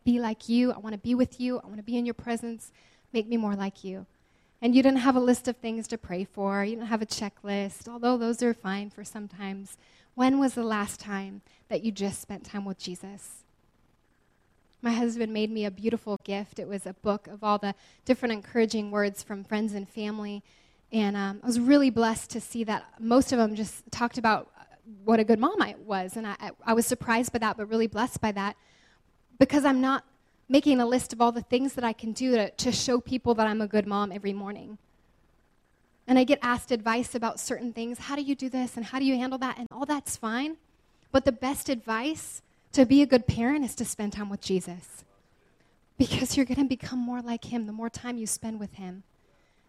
be 0.04 0.18
like 0.18 0.48
you. 0.48 0.72
I 0.72 0.78
want 0.78 0.94
to 0.94 0.98
be 0.98 1.14
with 1.14 1.40
you. 1.40 1.60
I 1.60 1.66
want 1.66 1.76
to 1.76 1.84
be 1.84 1.96
in 1.96 2.04
your 2.04 2.14
presence. 2.14 2.72
Make 3.12 3.28
me 3.28 3.36
more 3.36 3.54
like 3.54 3.84
you. 3.84 4.04
and 4.62 4.76
you 4.76 4.82
didn't 4.82 5.00
have 5.00 5.16
a 5.16 5.20
list 5.20 5.48
of 5.48 5.56
things 5.56 5.88
to 5.88 5.98
pray 5.98 6.24
for, 6.24 6.64
you 6.64 6.76
didn't 6.76 6.88
have 6.88 7.02
a 7.02 7.06
checklist, 7.06 7.88
although 7.88 8.16
those 8.16 8.42
are 8.44 8.54
fine 8.54 8.88
for 8.88 9.02
sometimes, 9.02 9.76
when 10.14 10.38
was 10.38 10.54
the 10.54 10.62
last 10.62 11.00
time 11.00 11.42
that 11.68 11.82
you 11.82 11.90
just 11.90 12.22
spent 12.22 12.44
time 12.44 12.64
with 12.64 12.78
Jesus? 12.78 13.41
My 14.84 14.90
husband 14.90 15.32
made 15.32 15.50
me 15.50 15.64
a 15.64 15.70
beautiful 15.70 16.18
gift. 16.24 16.58
It 16.58 16.66
was 16.66 16.86
a 16.86 16.92
book 16.92 17.28
of 17.28 17.44
all 17.44 17.56
the 17.56 17.72
different 18.04 18.32
encouraging 18.32 18.90
words 18.90 19.22
from 19.22 19.44
friends 19.44 19.74
and 19.74 19.88
family. 19.88 20.42
And 20.90 21.16
um, 21.16 21.40
I 21.40 21.46
was 21.46 21.60
really 21.60 21.88
blessed 21.88 22.30
to 22.30 22.40
see 22.40 22.64
that 22.64 22.84
most 22.98 23.32
of 23.32 23.38
them 23.38 23.54
just 23.54 23.90
talked 23.92 24.18
about 24.18 24.50
what 25.04 25.20
a 25.20 25.24
good 25.24 25.38
mom 25.38 25.62
I 25.62 25.76
was. 25.86 26.16
And 26.16 26.26
I, 26.26 26.50
I 26.66 26.74
was 26.74 26.84
surprised 26.84 27.32
by 27.32 27.38
that, 27.38 27.56
but 27.56 27.66
really 27.66 27.86
blessed 27.86 28.20
by 28.20 28.32
that 28.32 28.56
because 29.38 29.64
I'm 29.64 29.80
not 29.80 30.04
making 30.48 30.80
a 30.80 30.86
list 30.86 31.12
of 31.12 31.20
all 31.20 31.30
the 31.30 31.42
things 31.42 31.74
that 31.74 31.84
I 31.84 31.92
can 31.92 32.12
do 32.12 32.32
to, 32.32 32.50
to 32.50 32.72
show 32.72 33.00
people 33.00 33.34
that 33.34 33.46
I'm 33.46 33.60
a 33.60 33.68
good 33.68 33.86
mom 33.86 34.10
every 34.10 34.32
morning. 34.32 34.78
And 36.08 36.18
I 36.18 36.24
get 36.24 36.40
asked 36.42 36.72
advice 36.72 37.14
about 37.14 37.38
certain 37.38 37.72
things. 37.72 38.00
How 38.00 38.16
do 38.16 38.22
you 38.22 38.34
do 38.34 38.48
this? 38.48 38.76
And 38.76 38.84
how 38.84 38.98
do 38.98 39.04
you 39.04 39.16
handle 39.16 39.38
that? 39.38 39.58
And 39.58 39.68
all 39.70 39.86
that's 39.86 40.16
fine. 40.16 40.56
But 41.12 41.24
the 41.24 41.32
best 41.32 41.68
advice 41.68 42.42
to 42.72 42.86
be 42.86 43.02
a 43.02 43.06
good 43.06 43.26
parent 43.26 43.64
is 43.64 43.74
to 43.76 43.84
spend 43.84 44.12
time 44.12 44.28
with 44.28 44.40
Jesus. 44.40 45.04
Because 45.98 46.36
you're 46.36 46.46
going 46.46 46.58
to 46.58 46.64
become 46.64 46.98
more 46.98 47.20
like 47.20 47.52
him 47.52 47.66
the 47.66 47.72
more 47.72 47.90
time 47.90 48.18
you 48.18 48.26
spend 48.26 48.58
with 48.58 48.74
him. 48.74 49.02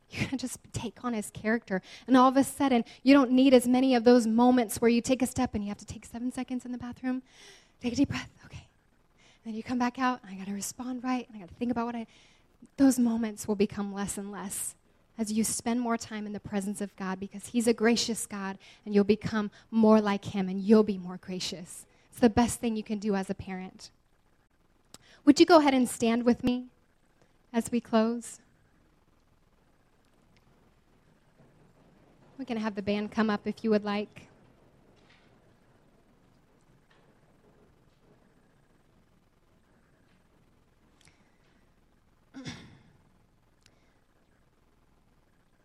You're 0.09 0.25
going 0.25 0.37
to 0.37 0.47
just 0.47 0.59
take 0.73 1.03
on 1.03 1.13
his 1.13 1.31
character. 1.31 1.81
And 2.07 2.15
all 2.15 2.29
of 2.29 2.37
a 2.37 2.43
sudden, 2.43 2.85
you 3.01 3.13
don't 3.13 3.31
need 3.31 3.53
as 3.53 3.67
many 3.67 3.95
of 3.95 4.03
those 4.03 4.27
moments 4.27 4.79
where 4.79 4.89
you 4.89 5.01
take 5.01 5.21
a 5.21 5.25
step 5.25 5.55
and 5.55 5.63
you 5.63 5.69
have 5.69 5.77
to 5.79 5.85
take 5.85 6.05
seven 6.05 6.31
seconds 6.31 6.65
in 6.65 6.71
the 6.71 6.77
bathroom. 6.77 7.23
Take 7.81 7.93
a 7.93 7.95
deep 7.95 8.09
breath. 8.09 8.29
Okay. 8.45 8.67
And 9.43 9.51
then 9.51 9.55
you 9.55 9.63
come 9.63 9.79
back 9.79 9.99
out, 9.99 10.19
and 10.23 10.33
I 10.33 10.37
got 10.37 10.47
to 10.47 10.53
respond 10.53 11.03
right, 11.03 11.27
and 11.27 11.35
I 11.35 11.39
got 11.39 11.49
to 11.49 11.55
think 11.55 11.71
about 11.71 11.85
what 11.87 11.95
I. 11.95 12.07
Those 12.77 12.97
moments 12.97 13.47
will 13.47 13.55
become 13.55 13.93
less 13.93 14.17
and 14.17 14.31
less 14.31 14.75
as 15.17 15.31
you 15.31 15.43
spend 15.43 15.79
more 15.81 15.97
time 15.97 16.25
in 16.25 16.33
the 16.33 16.39
presence 16.39 16.79
of 16.79 16.95
God 16.95 17.19
because 17.19 17.47
He's 17.47 17.67
a 17.67 17.73
gracious 17.73 18.25
God, 18.25 18.57
and 18.85 18.95
you'll 18.95 19.03
become 19.03 19.51
more 19.69 19.99
like 19.99 20.25
Him, 20.25 20.47
and 20.47 20.61
you'll 20.61 20.83
be 20.83 20.97
more 20.97 21.17
gracious. 21.17 21.85
It's 22.13 22.19
the 22.19 22.29
best 22.29 22.59
thing 22.59 22.75
you 22.75 22.83
can 22.83 22.99
do 22.99 23.15
as 23.15 23.31
a 23.31 23.33
parent. 23.33 23.89
Would 25.25 25.39
you 25.39 25.47
go 25.47 25.57
ahead 25.57 25.73
and 25.73 25.89
stand 25.89 26.25
with 26.25 26.43
me 26.43 26.67
as 27.51 27.71
we 27.71 27.81
close? 27.81 28.39
We 32.37 32.45
can 32.45 32.57
have 32.57 32.75
the 32.75 32.83
band 32.83 33.11
come 33.11 33.31
up 33.31 33.47
if 33.47 33.63
you 33.63 33.71
would 33.71 33.83
like. 33.83 34.27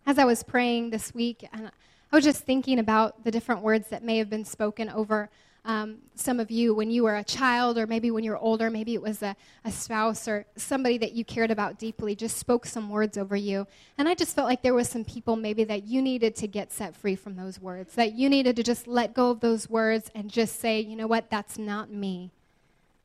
As 0.07 0.19
I 0.19 0.25
was 0.25 0.43
praying 0.43 0.89
this 0.89 1.15
week, 1.15 1.47
and 1.53 1.67
I 2.11 2.17
was 2.17 2.25
just 2.25 2.45
thinking 2.45 2.79
about 2.79 3.23
the 3.25 3.31
different 3.31 3.61
words 3.61 3.89
that 3.89 4.03
may 4.03 4.17
have 4.17 4.31
been 4.31 4.47
spoken 4.47 4.89
over 4.89 5.29
um, 5.65 5.99
some 6.15 6.41
of 6.41 6.51
you 6.51 6.75
when 6.75 6.91
you 6.91 7.05
were 7.05 7.17
a 7.17 7.25
child, 7.25 7.79
or 7.79 7.87
maybe 7.87 8.11
when 8.11 8.25
you're 8.25 8.39
older, 8.39 8.71
maybe 8.71 8.95
it 8.95 9.03
was 9.03 9.23
a, 9.23 9.37
a 9.65 9.71
spouse 9.71 10.27
or 10.27 10.47
somebody 10.57 10.99
that 10.99 11.13
you 11.13 11.25
cared 11.25 11.51
about 11.51 11.79
deeply, 11.79 12.15
just 12.15 12.39
spoke 12.39 12.65
some 12.65 12.89
words 12.89 13.19
over 13.19 13.37
you. 13.37 13.67
And 13.99 14.09
I 14.09 14.15
just 14.15 14.35
felt 14.35 14.49
like 14.49 14.63
there 14.63 14.75
was 14.75 14.89
some 14.89 15.05
people 15.05 15.37
maybe 15.37 15.65
that 15.65 15.85
you 15.85 16.01
needed 16.01 16.37
to 16.37 16.47
get 16.47 16.73
set 16.73 16.97
free 16.97 17.17
from 17.17 17.37
those 17.37 17.61
words, 17.61 17.95
that 17.95 18.13
you 18.13 18.29
needed 18.29 18.57
to 18.57 18.63
just 18.63 18.87
let 18.87 19.15
go 19.15 19.31
of 19.31 19.41
those 19.41 19.69
words 19.69 20.11
and 20.15 20.31
just 20.31 20.59
say, 20.59 20.81
you 20.81 20.97
know 20.97 21.07
what, 21.07 21.31
that's 21.31 21.59
not 21.59 21.91
me. 21.91 22.31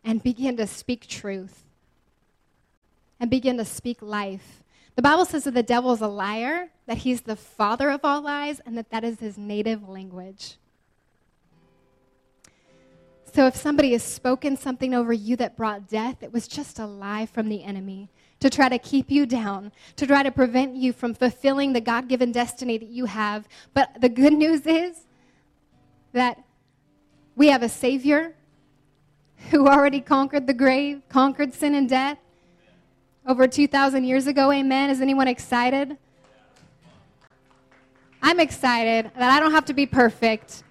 And 0.04 0.22
begin 0.22 0.58
to 0.58 0.68
speak 0.68 1.08
truth 1.08 1.63
and 3.20 3.30
begin 3.30 3.58
to 3.58 3.66
speak 3.66 4.02
life. 4.02 4.63
The 4.96 5.02
Bible 5.02 5.26
says 5.26 5.46
that 5.46 5.54
the 5.54 5.63
devil 5.63 5.92
is 5.94 6.02
a 6.02 6.08
liar, 6.08 6.70
that 6.86 7.00
he's 7.00 7.22
the 7.22 7.36
father 7.36 7.89
of 7.89 8.02
all 8.04 8.22
lies, 8.22 8.60
and 8.66 8.78
that 8.78 8.92
that 8.92 9.04
is 9.04 9.20
his 9.20 9.38
native 9.38 9.88
language. 9.88 10.58
So 13.34 13.48
if 13.48 13.56
somebody 13.56 13.93
has 13.93 14.04
spoken 14.04 14.56
something 14.56 14.93
over 14.93 15.12
you 15.12 15.36
that 15.38 15.58
brought 15.58 15.89
death, 15.89 16.22
it 16.22 16.32
was 16.32 16.48
just 16.48 16.78
a 16.78 16.86
lie 16.86 17.26
from 17.26 17.50
the 17.50 17.63
enemy 17.63 18.12
to 18.39 18.48
try 18.48 18.69
to 18.69 18.78
keep 18.78 19.10
you 19.10 19.26
down, 19.26 19.72
to 19.96 20.06
try 20.06 20.22
to 20.22 20.30
prevent 20.30 20.76
you 20.76 20.93
from 20.93 21.15
fulfilling 21.15 21.74
the 21.74 21.82
God 21.82 22.08
given 22.08 22.32
destiny 22.32 22.78
that 22.78 22.89
you 22.89 23.06
have. 23.06 23.48
But 23.74 23.89
the 24.00 24.10
good 24.10 24.34
news 24.34 24.67
is 24.67 25.08
that 26.12 26.43
we 27.36 27.48
have 27.48 27.63
a 27.63 27.69
Savior 27.69 28.36
who 29.50 29.67
already 29.67 30.00
conquered 30.00 30.46
the 30.46 30.54
grave, 30.54 31.02
conquered 31.10 31.56
sin 31.56 31.74
and 31.74 31.89
death 31.89 32.19
over 33.26 33.48
2,000 33.48 34.04
years 34.04 34.28
ago. 34.28 34.52
Amen. 34.52 34.91
Is 34.91 35.02
anyone 35.02 35.28
excited? 35.28 35.98
I'm 38.22 38.39
excited 38.39 39.10
that 39.17 39.32
I 39.32 39.39
don't 39.39 39.54
have 39.54 39.65
to 39.65 39.74
be 39.74 39.88
perfect, 39.88 40.63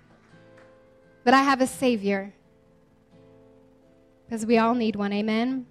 that 1.24 1.34
I 1.34 1.42
have 1.42 1.60
a 1.60 1.66
Savior 1.66 2.32
because 4.32 4.46
we 4.46 4.56
all 4.56 4.74
need 4.74 4.96
one. 4.96 5.12
Amen. 5.12 5.66